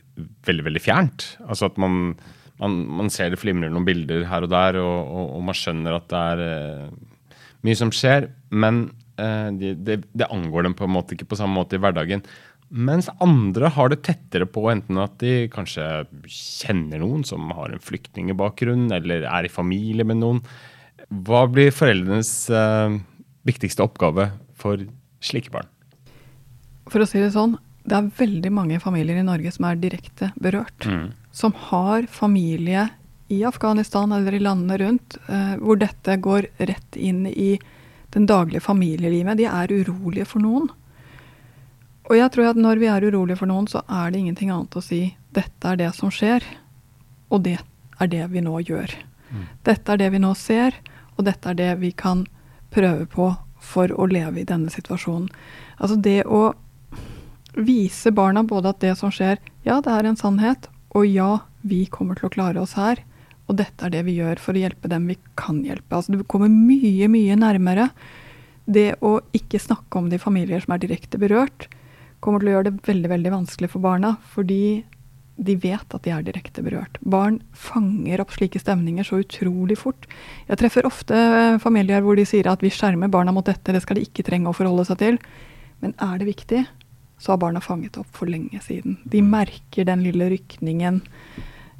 veldig, 0.46 0.66
veldig 0.68 0.83
fjernt. 0.85 1.26
Altså 1.46 1.70
at 1.70 1.80
man, 1.80 2.14
man, 2.62 2.80
man 3.00 3.12
ser 3.12 3.33
det 3.33 3.40
flimrer 3.40 3.72
noen 3.72 3.88
bilder 3.88 4.26
her 4.30 4.46
og 4.46 4.52
der, 4.52 4.80
og, 4.83 4.98
og, 5.11 5.37
og 5.38 5.46
man 5.48 5.59
skjønner 5.59 5.96
at 5.96 6.11
det 6.12 6.24
er 6.35 6.44
uh, 6.46 7.35
mye 7.66 7.78
som 7.78 7.92
skjer. 7.94 8.30
Men 8.50 8.88
det, 9.20 9.74
de, 9.85 9.98
de 10.16 10.26
angår 10.33 10.64
dem 10.64 10.72
på 10.72 10.87
en 10.87 10.94
måte 10.94 11.12
ikke 11.12 11.26
på 11.28 11.37
samme 11.37 11.52
måte 11.59 11.76
i 11.76 11.80
hverdagen. 11.83 12.22
Mens 12.70 13.09
andre 13.18 13.66
har 13.74 13.90
det 13.90 14.04
tettere 14.06 14.46
på, 14.46 14.62
enten 14.70 15.00
at 15.02 15.16
de 15.18 15.48
kanskje 15.50 15.85
kjenner 16.30 17.02
noen 17.02 17.24
som 17.26 17.50
har 17.59 17.72
en 17.74 17.83
flyktningbakgrunn, 17.83 18.87
eller 18.94 19.26
er 19.26 19.48
i 19.48 19.50
familie 19.50 20.06
med 20.06 20.20
noen. 20.20 20.38
Hva 21.26 21.42
blir 21.50 21.74
foreldrenes 21.74 22.30
uh, 22.54 22.94
viktigste 23.48 23.83
oppgave 23.83 24.28
for 24.54 24.87
slike 25.18 25.50
barn? 25.50 25.66
For 26.90 27.02
å 27.02 27.09
si 27.11 27.18
det 27.18 27.33
sånn, 27.35 27.56
det 27.84 27.96
er 27.96 28.10
veldig 28.18 28.52
mange 28.52 28.80
familier 28.80 29.20
i 29.20 29.26
Norge 29.26 29.52
som 29.54 29.66
er 29.68 29.78
direkte 29.80 30.30
berørt. 30.40 30.86
Mm. 30.86 31.12
Som 31.32 31.54
har 31.70 32.06
familie 32.10 32.88
i 33.30 33.44
Afghanistan 33.46 34.12
eller 34.12 34.34
i 34.34 34.42
landene 34.42 34.78
rundt, 34.78 35.16
eh, 35.28 35.54
hvor 35.62 35.78
dette 35.80 36.16
går 36.16 36.46
rett 36.58 36.96
inn 36.96 37.26
i 37.26 37.58
den 38.10 38.26
daglige 38.26 38.60
familielivet. 38.60 39.38
De 39.38 39.46
er 39.46 39.72
urolige 39.72 40.26
for 40.26 40.42
noen. 40.42 40.68
Og 42.10 42.16
jeg 42.18 42.32
tror 42.34 42.50
at 42.50 42.58
når 42.58 42.80
vi 42.82 42.88
er 42.90 43.06
urolige 43.06 43.38
for 43.38 43.46
noen, 43.46 43.68
så 43.70 43.84
er 43.86 44.10
det 44.10 44.18
ingenting 44.18 44.50
annet 44.50 44.74
å 44.74 44.82
si 44.82 45.14
dette 45.30 45.68
er 45.70 45.78
det 45.78 45.92
som 45.94 46.10
skjer, 46.10 46.42
og 47.30 47.44
det 47.46 47.60
er 48.02 48.10
det 48.10 48.24
vi 48.32 48.42
nå 48.42 48.56
gjør. 48.66 48.96
Mm. 49.30 49.44
Dette 49.68 49.94
er 49.94 50.00
det 50.00 50.08
vi 50.10 50.18
nå 50.18 50.32
ser, 50.34 50.74
og 51.14 51.28
dette 51.28 51.52
er 51.52 51.58
det 51.60 51.70
vi 51.84 51.92
kan 51.94 52.24
prøve 52.74 53.06
på 53.06 53.30
for 53.62 53.92
å 53.94 54.08
leve 54.10 54.42
i 54.42 54.48
denne 54.48 54.72
situasjonen. 54.72 55.30
Altså 55.78 56.00
det 56.02 56.24
å 56.26 56.50
vise 57.56 58.12
barna 58.14 58.44
både 58.46 58.72
at 58.72 58.80
det 58.82 58.96
som 58.98 59.12
skjer, 59.14 59.40
ja, 59.66 59.80
det 59.84 59.92
er 59.92 60.08
en 60.08 60.18
sannhet, 60.18 60.68
og 60.94 61.06
ja, 61.06 61.30
vi 61.66 61.84
kommer 61.92 62.18
til 62.18 62.28
å 62.28 62.34
klare 62.34 62.62
oss 62.62 62.76
her. 62.78 63.02
Og 63.50 63.58
dette 63.58 63.86
er 63.86 63.92
det 63.92 64.04
vi 64.06 64.16
gjør 64.20 64.38
for 64.42 64.54
å 64.54 64.62
hjelpe 64.62 64.90
dem 64.90 65.08
vi 65.10 65.16
kan 65.38 65.58
hjelpe. 65.66 65.96
Altså 65.96 66.14
Du 66.14 66.22
kommer 66.22 66.50
mye, 66.50 67.08
mye 67.10 67.36
nærmere 67.38 67.90
det 68.70 69.00
å 69.02 69.18
ikke 69.34 69.58
snakke 69.58 69.98
om 69.98 70.08
de 70.10 70.20
familier 70.22 70.62
som 70.62 70.76
er 70.76 70.82
direkte 70.84 71.18
berørt, 71.18 71.66
kommer 72.22 72.42
til 72.42 72.50
å 72.50 72.56
gjøre 72.56 72.68
det 72.68 72.86
veldig 72.86 73.10
veldig 73.10 73.32
vanskelig 73.34 73.70
for 73.72 73.82
barna, 73.82 74.14
fordi 74.34 74.84
de 75.40 75.54
vet 75.56 75.94
at 75.96 76.04
de 76.04 76.12
er 76.12 76.24
direkte 76.26 76.62
berørt. 76.62 76.98
Barn 77.00 77.38
fanger 77.56 78.20
opp 78.20 78.34
slike 78.34 78.60
stemninger 78.60 79.06
så 79.08 79.22
utrolig 79.22 79.78
fort. 79.80 80.04
Jeg 80.50 80.60
treffer 80.60 80.86
ofte 80.86 81.16
familier 81.64 82.04
hvor 82.04 82.18
de 82.18 82.26
sier 82.28 82.50
at 82.50 82.62
vi 82.62 82.72
skjermer 82.74 83.10
barna 83.12 83.32
mot 83.32 83.46
dette, 83.46 83.72
det 83.72 83.80
skal 83.82 83.96
de 83.96 84.04
ikke 84.04 84.26
trenge 84.26 84.52
å 84.52 84.56
forholde 84.56 84.84
seg 84.90 85.00
til. 85.00 85.18
Men 85.80 85.96
er 85.96 86.20
det 86.20 86.28
viktig, 86.28 86.60
så 87.20 87.33
har 87.33 87.40
barna 87.42 87.61
fanget 87.61 87.98
opp 88.00 88.09
for 88.16 88.30
lenge 88.30 88.62
siden. 88.64 88.96
De 89.04 89.20
merker 89.22 89.85
den 89.85 90.00
lille 90.06 90.30
rykningen 90.33 91.02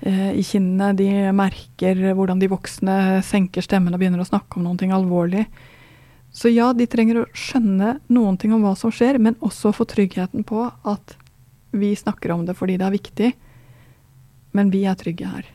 eh, 0.05 0.33
i 0.37 0.45
kinnene. 0.45 0.93
De 0.99 1.09
merker 1.33 2.03
hvordan 2.13 2.43
de 2.43 2.51
voksne 2.53 2.97
senker 3.25 3.65
stemmen 3.65 3.97
og 3.97 4.03
begynner 4.03 4.21
å 4.21 4.29
snakke 4.29 4.61
om 4.61 4.69
noe 4.69 4.97
alvorlig. 4.97 5.47
Så 6.33 6.53
ja, 6.53 6.71
de 6.77 6.87
trenger 6.87 7.23
å 7.23 7.31
skjønne 7.35 7.97
noen 8.13 8.37
ting 8.39 8.53
om 8.55 8.63
hva 8.63 8.77
som 8.79 8.93
skjer, 8.95 9.19
men 9.19 9.39
også 9.43 9.73
få 9.75 9.89
tryggheten 9.89 10.45
på 10.47 10.69
at 10.69 11.17
vi 11.75 11.95
snakker 11.97 12.35
om 12.35 12.45
det 12.47 12.55
fordi 12.59 12.77
det 12.79 12.87
er 12.87 12.95
viktig, 12.95 13.33
men 14.55 14.71
vi 14.71 14.85
er 14.87 14.99
trygge 14.99 15.31
her. 15.31 15.49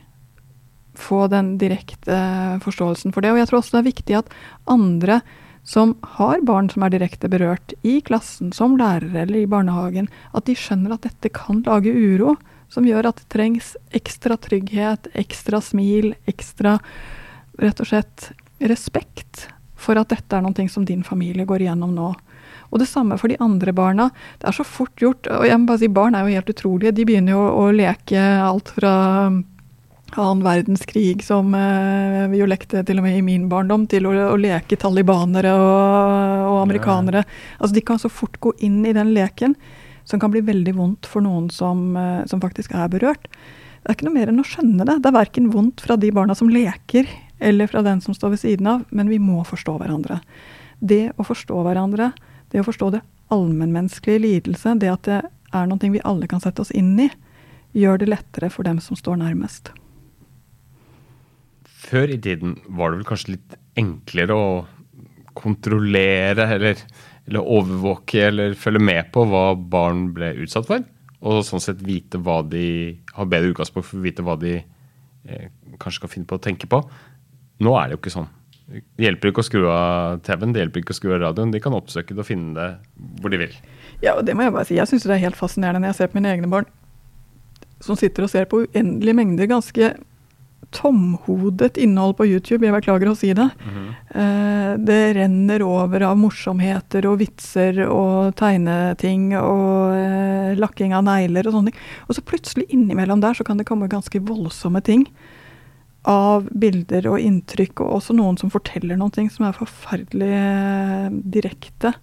Få 0.96 1.26
den 1.32 1.56
direkte 1.60 2.18
forståelsen 2.64 3.14
for 3.14 3.22
det. 3.22 3.32
Og 3.32 3.40
jeg 3.40 3.48
tror 3.50 3.62
også 3.62 3.76
det 3.76 3.82
er 3.82 3.90
viktig 3.92 4.18
at 4.18 4.38
andre 4.66 5.20
som 5.66 5.96
har 6.16 6.44
barn 6.46 6.70
som 6.70 6.84
er 6.86 6.94
direkte 6.94 7.28
berørt, 7.30 7.74
i 7.82 7.98
klassen, 8.06 8.52
som 8.54 8.76
lærere 8.78 9.24
eller 9.24 9.42
i 9.42 9.50
barnehagen, 9.50 10.06
at 10.32 10.46
de 10.46 10.54
skjønner 10.54 10.94
at 10.94 11.06
dette 11.08 11.32
kan 11.34 11.64
lage 11.66 11.90
uro, 11.90 12.36
som 12.70 12.86
gjør 12.86 13.10
at 13.10 13.18
det 13.18 13.28
trengs 13.34 13.74
ekstra 13.94 14.38
trygghet, 14.42 15.10
ekstra 15.18 15.60
smil, 15.62 16.14
ekstra 16.30 16.78
rett 17.62 17.82
og 17.82 17.90
slett 17.90 18.30
respekt 18.62 19.48
for 19.76 19.98
at 19.98 20.10
dette 20.14 20.38
er 20.38 20.44
noe 20.44 20.68
som 20.72 20.86
din 20.86 21.04
familie 21.06 21.46
går 21.46 21.66
igjennom 21.66 21.94
nå. 21.94 22.12
Og 22.70 22.80
det 22.82 22.88
samme 22.90 23.18
for 23.20 23.30
de 23.30 23.38
andre 23.42 23.72
barna. 23.76 24.08
Det 24.40 24.48
er 24.48 24.56
så 24.56 24.64
fort 24.66 24.94
gjort. 24.98 25.28
Og 25.30 25.46
jeg 25.46 25.58
må 25.60 25.68
bare 25.68 25.82
si, 25.82 25.90
barn 25.92 26.16
er 26.18 26.26
jo 26.26 26.34
helt 26.34 26.50
utrolige. 26.50 26.94
De 26.96 27.04
begynner 27.06 27.36
jo 27.36 27.44
å 27.46 27.66
leke 27.74 28.22
alt 28.42 28.72
fra 28.74 28.94
annen 30.18 30.44
verdenskrig, 30.44 31.24
som 31.24 31.54
eh, 31.54 32.26
vi 32.32 32.40
jo 32.40 32.48
lekte 32.48 32.82
til 32.86 33.00
og 33.00 33.06
med 33.06 33.18
i 33.18 33.24
min 33.24 33.48
barndom, 33.50 33.86
til 33.90 34.08
å, 34.08 34.14
å 34.32 34.38
leke 34.40 34.78
talibanere 34.80 35.52
og, 35.56 36.46
og 36.50 36.60
amerikanere. 36.62 37.22
Ja. 37.24 37.42
Altså 37.58 37.76
De 37.76 37.84
kan 37.86 38.00
så 38.02 38.10
fort 38.12 38.38
gå 38.42 38.54
inn 38.66 38.80
i 38.86 38.94
den 38.96 39.12
leken, 39.16 39.56
som 40.06 40.22
kan 40.22 40.32
bli 40.34 40.44
veldig 40.46 40.74
vondt 40.76 41.08
for 41.10 41.24
noen 41.24 41.48
som, 41.52 41.88
eh, 41.98 42.24
som 42.30 42.42
faktisk 42.42 42.74
er 42.76 42.90
berørt. 42.92 43.30
Det 43.86 43.92
er 43.92 43.98
ikke 43.98 44.08
noe 44.08 44.18
mer 44.18 44.32
enn 44.32 44.42
å 44.42 44.46
skjønne 44.46 44.86
det. 44.88 44.98
Det 45.02 45.10
er 45.10 45.18
verken 45.18 45.50
vondt 45.52 45.84
fra 45.84 45.98
de 46.00 46.10
barna 46.14 46.34
som 46.34 46.50
leker, 46.50 47.08
eller 47.38 47.70
fra 47.70 47.84
den 47.86 48.00
som 48.02 48.16
står 48.16 48.34
ved 48.34 48.42
siden 48.42 48.70
av, 48.72 48.84
men 48.90 49.10
vi 49.12 49.20
må 49.22 49.44
forstå 49.46 49.76
hverandre. 49.78 50.20
Det 50.80 51.12
å 51.16 51.26
forstå 51.26 51.62
hverandre, 51.62 52.10
det 52.50 52.62
å 52.62 52.66
forstå 52.66 52.90
det 52.96 53.04
allmennmenneskelige 53.34 54.22
lidelse, 54.24 54.74
det 54.80 54.90
at 54.90 55.06
det 55.06 55.22
er 55.54 55.70
noe 55.70 55.90
vi 55.92 56.02
alle 56.04 56.28
kan 56.30 56.42
sette 56.42 56.64
oss 56.64 56.74
inn 56.74 56.94
i, 57.00 57.10
gjør 57.76 58.00
det 58.00 58.10
lettere 58.10 58.50
for 58.50 58.66
dem 58.66 58.80
som 58.82 58.98
står 58.98 59.20
nærmest. 59.20 59.70
Før 61.86 62.10
i 62.10 62.18
tiden 62.22 62.56
var 62.66 62.90
det 62.90 63.00
vel 63.00 63.08
kanskje 63.08 63.36
litt 63.36 63.56
enklere 63.78 64.34
å 64.34 64.48
kontrollere 65.36 66.46
eller, 66.56 66.80
eller 67.28 67.50
overvåke 67.56 68.22
eller 68.30 68.56
følge 68.58 68.82
med 68.82 69.10
på 69.14 69.26
hva 69.28 69.50
barn 69.54 70.08
ble 70.16 70.32
utsatt 70.42 70.68
for? 70.68 70.86
Og 71.26 71.44
sånn 71.46 71.62
sett 71.62 71.82
vite 71.84 72.20
hva 72.22 72.40
de 72.46 72.64
har 73.16 73.28
bedre 73.30 73.52
utgangspunkt 73.52 73.90
for 73.90 74.00
å 74.00 74.06
vite 74.06 74.24
hva 74.24 74.38
de 74.40 74.56
eh, 74.58 75.46
kanskje 75.76 76.00
skal 76.00 76.12
finne 76.12 76.28
på 76.30 76.38
å 76.38 76.42
tenke 76.42 76.68
på. 76.70 76.80
Nå 77.62 77.76
er 77.78 77.88
det 77.88 77.96
jo 77.96 78.02
ikke 78.02 78.16
sånn. 78.16 78.32
Det 78.66 79.04
hjelper 79.04 79.30
ikke 79.30 79.44
å 79.44 79.46
skru 79.46 79.68
av 79.70 80.24
TV-en, 80.26 80.52
det 80.52 80.64
hjelper 80.64 80.82
ikke 80.82 80.94
å 80.96 80.98
skru 80.98 81.12
av 81.14 81.22
radioen. 81.22 81.52
De 81.54 81.62
kan 81.62 81.76
oppsøke 81.76 82.16
det 82.16 82.24
og 82.24 82.28
finne 82.28 82.56
det 82.56 82.70
hvor 83.22 83.30
de 83.30 83.44
vil. 83.44 83.54
Ja, 84.02 84.16
og 84.16 84.24
det 84.26 84.34
må 84.34 84.46
jeg 84.46 84.56
bare 84.56 84.66
si. 84.66 84.78
Jeg 84.80 84.90
syns 84.90 85.06
det 85.06 85.14
er 85.14 85.22
helt 85.28 85.38
fascinerende 85.38 85.84
når 85.84 85.94
jeg 85.94 86.00
ser 86.00 86.10
på 86.10 86.18
mine 86.18 86.34
egne 86.34 86.50
barn 86.50 86.66
som 87.84 87.98
sitter 87.98 88.24
og 88.24 88.32
ser 88.32 88.48
på 88.50 88.62
uendelige 88.64 89.16
mengder 89.16 89.50
ganske 89.50 89.90
tomhodet 90.76 91.78
innhold 91.80 92.16
på 92.18 92.26
YouTube, 92.28 92.66
jeg 92.66 92.74
beklager 92.74 93.08
å 93.10 93.16
si 93.16 93.32
det. 93.32 93.48
Mm 93.64 93.72
-hmm. 93.74 94.84
Det 94.86 95.14
renner 95.14 95.62
over 95.62 96.02
av 96.02 96.18
morsomheter 96.18 97.06
og 97.06 97.18
vitser 97.18 97.78
og 97.88 98.34
tegneting 98.36 99.32
og 99.38 99.94
eh, 99.96 100.56
lakking 100.58 100.94
av 100.94 101.04
negler 101.06 101.46
og 101.46 101.56
sånne 101.56 101.72
ting. 101.72 101.80
Og 102.08 102.16
så 102.16 102.24
plutselig 102.26 102.66
innimellom 102.68 103.20
der 103.20 103.34
så 103.34 103.44
kan 103.44 103.56
det 103.56 103.66
komme 103.66 103.88
ganske 103.88 104.20
voldsomme 104.20 104.82
ting. 104.84 105.06
Av 106.04 106.46
bilder 106.52 107.08
og 107.10 107.20
inntrykk, 107.20 107.80
og 107.80 107.96
også 107.98 108.14
noen 108.14 108.36
som 108.38 108.50
forteller 108.50 108.96
noen 108.96 109.14
ting 109.14 109.30
som 109.30 109.46
er 109.48 109.56
forferdelig 109.56 110.32
eh, 110.32 111.08
direkte 111.10 111.94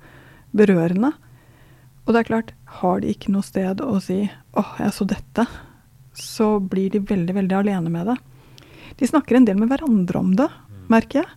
berørende. 0.51 1.13
Og 2.03 2.13
det 2.13 2.23
er 2.23 2.31
klart, 2.31 2.51
har 2.81 2.99
de 2.99 3.13
ikke 3.13 3.31
noe 3.31 3.45
sted 3.45 3.81
å 3.81 3.99
si 4.03 4.25
'Å, 4.27 4.63
jeg 4.79 4.91
så 4.91 5.05
dette', 5.07 5.47
så 6.13 6.59
blir 6.59 6.91
de 6.91 6.99
veldig, 6.99 7.33
veldig 7.33 7.55
alene 7.55 7.89
med 7.89 8.07
det. 8.11 8.17
De 8.99 9.09
snakker 9.09 9.39
en 9.39 9.47
del 9.47 9.57
med 9.59 9.71
hverandre 9.71 10.19
om 10.19 10.35
det, 10.37 10.49
merker 10.91 11.23
jeg. 11.23 11.31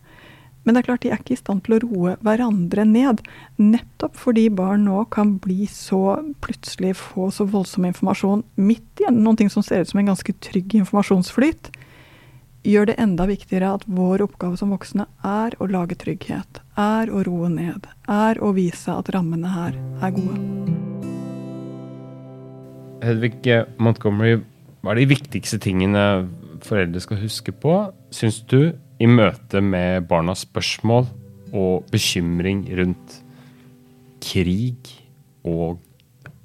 Men 0.66 0.74
det 0.74 0.80
er 0.80 0.86
klart 0.88 1.02
de 1.04 1.10
er 1.14 1.20
ikke 1.20 1.36
i 1.36 1.38
stand 1.38 1.62
til 1.62 1.76
å 1.76 1.80
roe 1.84 2.12
hverandre 2.26 2.82
ned. 2.90 3.20
Nettopp 3.62 4.16
fordi 4.18 4.48
barn 4.50 4.82
nå 4.88 5.04
kan 5.14 5.36
bli 5.38 5.68
så 5.70 6.18
plutselig 6.42 6.96
få 6.98 7.28
så 7.30 7.46
voldsom 7.46 7.86
informasjon 7.86 8.42
midt 8.58 9.04
i 9.04 9.12
noe 9.14 9.46
som 9.52 9.62
ser 9.62 9.84
ut 9.84 9.92
som 9.92 10.02
en 10.02 10.10
ganske 10.10 10.34
trygg 10.42 10.74
informasjonsflyt, 10.80 11.70
gjør 12.66 12.88
det 12.90 12.96
enda 12.98 13.28
viktigere 13.30 13.68
at 13.76 13.84
vår 13.86 14.24
oppgave 14.24 14.58
som 14.58 14.72
voksne 14.74 15.06
er 15.22 15.54
å 15.62 15.68
lage 15.70 15.94
trygghet. 16.02 16.58
Er 16.74 17.12
å 17.14 17.22
roe 17.22 17.46
ned. 17.52 17.86
Er 18.10 18.42
å 18.42 18.50
vise 18.56 18.90
at 18.90 19.12
rammene 19.14 19.52
her 19.52 19.78
er 20.02 20.16
gode. 20.16 20.40
Hedvig 23.06 23.38
Montgomery, 23.78 24.40
hva 24.82 24.96
er 24.96 25.04
de 25.04 25.06
viktigste 25.14 25.60
tingene 25.62 26.26
foreldre 26.66 27.02
skal 27.02 27.20
huske 27.22 27.54
på, 27.54 27.76
syns 28.14 28.42
du, 28.50 28.74
i 28.98 29.08
møte 29.08 29.60
med 29.60 30.06
barnas 30.08 30.46
spørsmål 30.46 31.08
og 31.56 31.88
bekymring 31.92 32.64
rundt 32.78 33.18
krig 34.24 34.90
og 35.46 35.78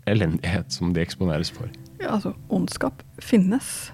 elendighet 0.10 0.74
som 0.74 0.92
de 0.94 1.04
eksponeres 1.04 1.52
for? 1.54 1.72
Ja, 2.02 2.16
altså, 2.18 2.34
ondskap 2.50 3.04
finnes. 3.22 3.92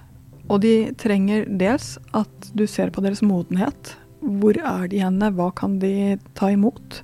Og 0.48 0.62
de 0.64 0.92
trenger 1.00 1.46
dels 1.60 1.96
at 2.16 2.52
du 2.56 2.66
ser 2.70 2.92
på 2.96 3.04
deres 3.04 3.22
modenhet. 3.26 3.96
Hvor 4.24 4.58
er 4.58 4.88
de 4.92 5.04
henne, 5.04 5.32
hva 5.36 5.52
kan 5.56 5.78
de 5.82 6.18
ta 6.38 6.50
imot? 6.56 7.04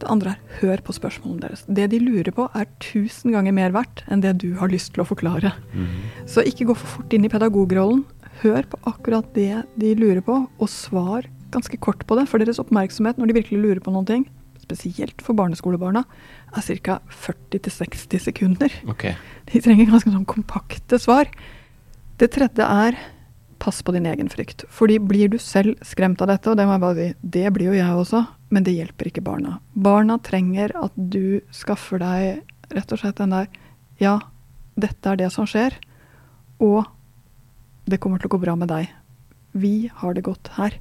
Det 0.00 0.08
andre 0.08 0.32
er 0.32 0.60
hør 0.60 0.80
på 0.84 0.94
spørsmålene 0.96 1.44
deres. 1.44 1.62
Det 1.68 1.90
de 1.92 2.00
lurer 2.02 2.32
på, 2.34 2.46
er 2.56 2.68
tusen 2.82 3.34
ganger 3.34 3.54
mer 3.56 3.74
verdt 3.76 4.02
enn 4.10 4.22
det 4.24 4.38
du 4.42 4.54
har 4.58 4.72
lyst 4.72 4.94
til 4.94 5.04
å 5.04 5.08
forklare. 5.08 5.52
Mm. 5.76 5.90
Så 6.28 6.44
ikke 6.46 6.70
gå 6.70 6.76
for 6.78 6.98
fort 6.98 7.16
inn 7.16 7.26
i 7.28 7.32
pedagogrollen. 7.32 8.02
Hør 8.40 8.66
på 8.72 8.80
akkurat 8.88 9.28
det 9.36 9.64
de 9.80 9.94
lurer 9.98 10.22
på, 10.24 10.36
og 10.48 10.72
svar 10.72 11.28
ganske 11.54 11.76
kort 11.82 12.06
på 12.06 12.16
det. 12.18 12.26
For 12.30 12.42
deres 12.42 12.60
oppmerksomhet 12.62 13.18
når 13.20 13.30
de 13.30 13.38
virkelig 13.40 13.60
lurer 13.60 13.82
på 13.84 13.92
noen 13.94 14.08
ting, 14.08 14.26
spesielt 14.60 15.22
for 15.24 15.36
barneskolebarna, 15.38 16.04
er 16.56 16.82
ca. 16.84 17.00
40-60 17.24 18.26
sekunder. 18.30 18.74
Okay. 18.92 19.16
De 19.50 19.62
trenger 19.64 19.90
ganske 19.90 20.12
sånn 20.12 20.28
kompakte 20.28 21.00
svar. 21.02 21.30
Det 22.20 22.30
tredje 22.34 22.66
er 22.66 22.98
pass 23.60 23.82
på 23.84 23.92
din 23.92 24.06
egen 24.08 24.30
frykt. 24.32 24.64
Fordi 24.72 24.98
blir 24.98 25.28
du 25.28 25.38
selv 25.38 25.80
skremt 25.86 26.22
av 26.24 26.30
dette, 26.32 26.50
og 26.50 26.56
det 26.56 26.66
må 26.66 26.76
jeg 26.76 26.84
bare 26.84 26.98
si, 26.98 27.08
det 27.36 27.50
blir 27.54 27.70
jo 27.70 27.76
jeg 27.76 27.98
også, 28.02 28.22
men 28.50 28.64
det 28.66 28.76
hjelper 28.76 29.10
ikke 29.10 29.24
barna. 29.26 29.58
Barna 29.76 30.16
trenger 30.24 30.72
at 30.80 30.96
du 30.96 31.42
skaffer 31.54 32.00
deg 32.00 32.72
rett 32.72 32.94
og 32.94 33.02
slett 33.02 33.20
den 33.20 33.36
der 33.36 33.50
Ja, 34.00 34.16
dette 34.80 35.12
er 35.12 35.18
det 35.20 35.28
som 35.34 35.48
skjer, 35.50 35.74
og 36.62 36.88
det 37.90 38.00
kommer 38.02 38.20
til 38.20 38.30
å 38.30 38.34
gå 38.36 38.42
bra 38.42 38.56
med 38.58 38.70
deg. 38.70 38.90
Vi 39.52 39.90
har 40.00 40.14
det 40.14 40.26
godt 40.26 40.52
her. 40.56 40.76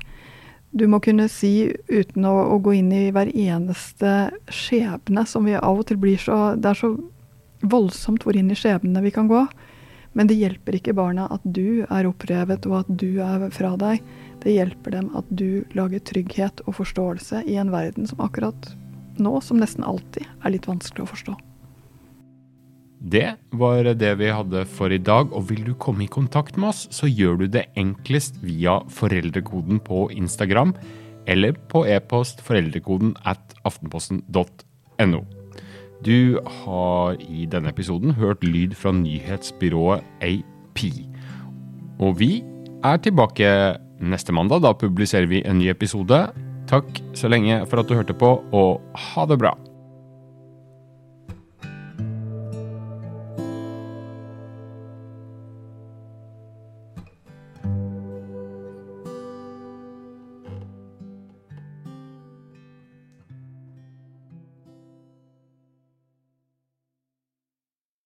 Du 0.71 0.85
må 0.87 0.99
kunne 1.01 1.25
si, 1.31 1.71
uten 1.89 2.27
å, 2.29 2.35
å 2.53 2.59
gå 2.61 2.75
inn 2.77 2.91
i 2.93 3.07
hver 3.13 3.31
eneste 3.33 4.29
skjebne, 4.53 5.25
som 5.25 5.47
vi 5.49 5.57
av 5.57 5.81
og 5.81 5.87
til 5.89 5.97
blir 5.97 6.21
så 6.21 6.53
Det 6.55 6.69
er 6.69 6.77
så 6.77 6.93
voldsomt 7.65 8.23
hvor 8.23 8.37
inn 8.37 8.51
i 8.53 8.57
skjebnene 8.57 9.01
vi 9.03 9.13
kan 9.15 9.27
gå. 9.31 9.47
Men 10.13 10.29
det 10.29 10.37
hjelper 10.39 10.77
ikke 10.77 10.95
barna 10.97 11.27
at 11.33 11.43
du 11.43 11.85
er 11.89 12.07
opprevet 12.09 12.65
og 12.69 12.79
at 12.83 12.93
du 13.01 13.21
er 13.25 13.49
fra 13.53 13.73
deg. 13.81 14.05
Det 14.43 14.55
hjelper 14.55 14.95
dem 14.95 15.09
at 15.17 15.27
du 15.29 15.65
lager 15.77 16.01
trygghet 16.05 16.63
og 16.65 16.77
forståelse 16.79 17.43
i 17.49 17.59
en 17.61 17.73
verden 17.73 18.07
som 18.09 18.21
akkurat 18.23 18.71
nå, 19.19 19.35
som 19.43 19.59
nesten 19.59 19.83
alltid, 19.83 20.25
er 20.45 20.55
litt 20.55 20.69
vanskelig 20.69 21.05
å 21.05 21.13
forstå. 21.13 21.39
Det 22.99 23.37
var 23.55 23.87
det 23.95 24.11
vi 24.19 24.27
hadde 24.27 24.65
for 24.67 24.91
i 24.91 24.99
dag, 24.99 25.31
og 25.31 25.49
vil 25.49 25.63
du 25.63 25.73
komme 25.79 26.03
i 26.03 26.11
kontakt 26.11 26.57
med 26.59 26.73
oss, 26.73 26.87
så 26.91 27.07
gjør 27.07 27.39
du 27.39 27.45
det 27.47 27.69
enklest 27.79 28.41
via 28.43 28.81
foreldrekoden 28.91 29.79
på 29.79 30.09
Instagram 30.11 30.75
eller 31.29 31.55
på 31.71 31.85
e-post 31.87 32.41
foreldrekoden 32.43 33.13
at 33.27 33.55
aftenposten.no. 33.63 35.21
Du 36.03 36.39
har 36.63 37.19
i 37.19 37.45
denne 37.51 37.71
episoden 37.71 38.15
hørt 38.15 38.43
lyd 38.43 38.75
fra 38.75 38.91
nyhetsbyrået 38.95 40.03
AP. 40.23 40.83
Og 41.99 42.19
vi 42.19 42.43
er 42.83 43.01
tilbake 43.03 43.49
neste 43.99 44.35
mandag. 44.35 44.63
Da 44.63 44.71
publiserer 44.73 45.27
vi 45.27 45.43
en 45.43 45.59
ny 45.59 45.67
episode. 45.71 46.21
Takk 46.71 47.01
så 47.17 47.31
lenge 47.31 47.65
for 47.67 47.81
at 47.81 47.89
du 47.89 47.97
hørte 47.97 48.15
på, 48.15 48.37
og 48.55 48.79
ha 48.95 49.25
det 49.27 49.39
bra. 49.41 49.57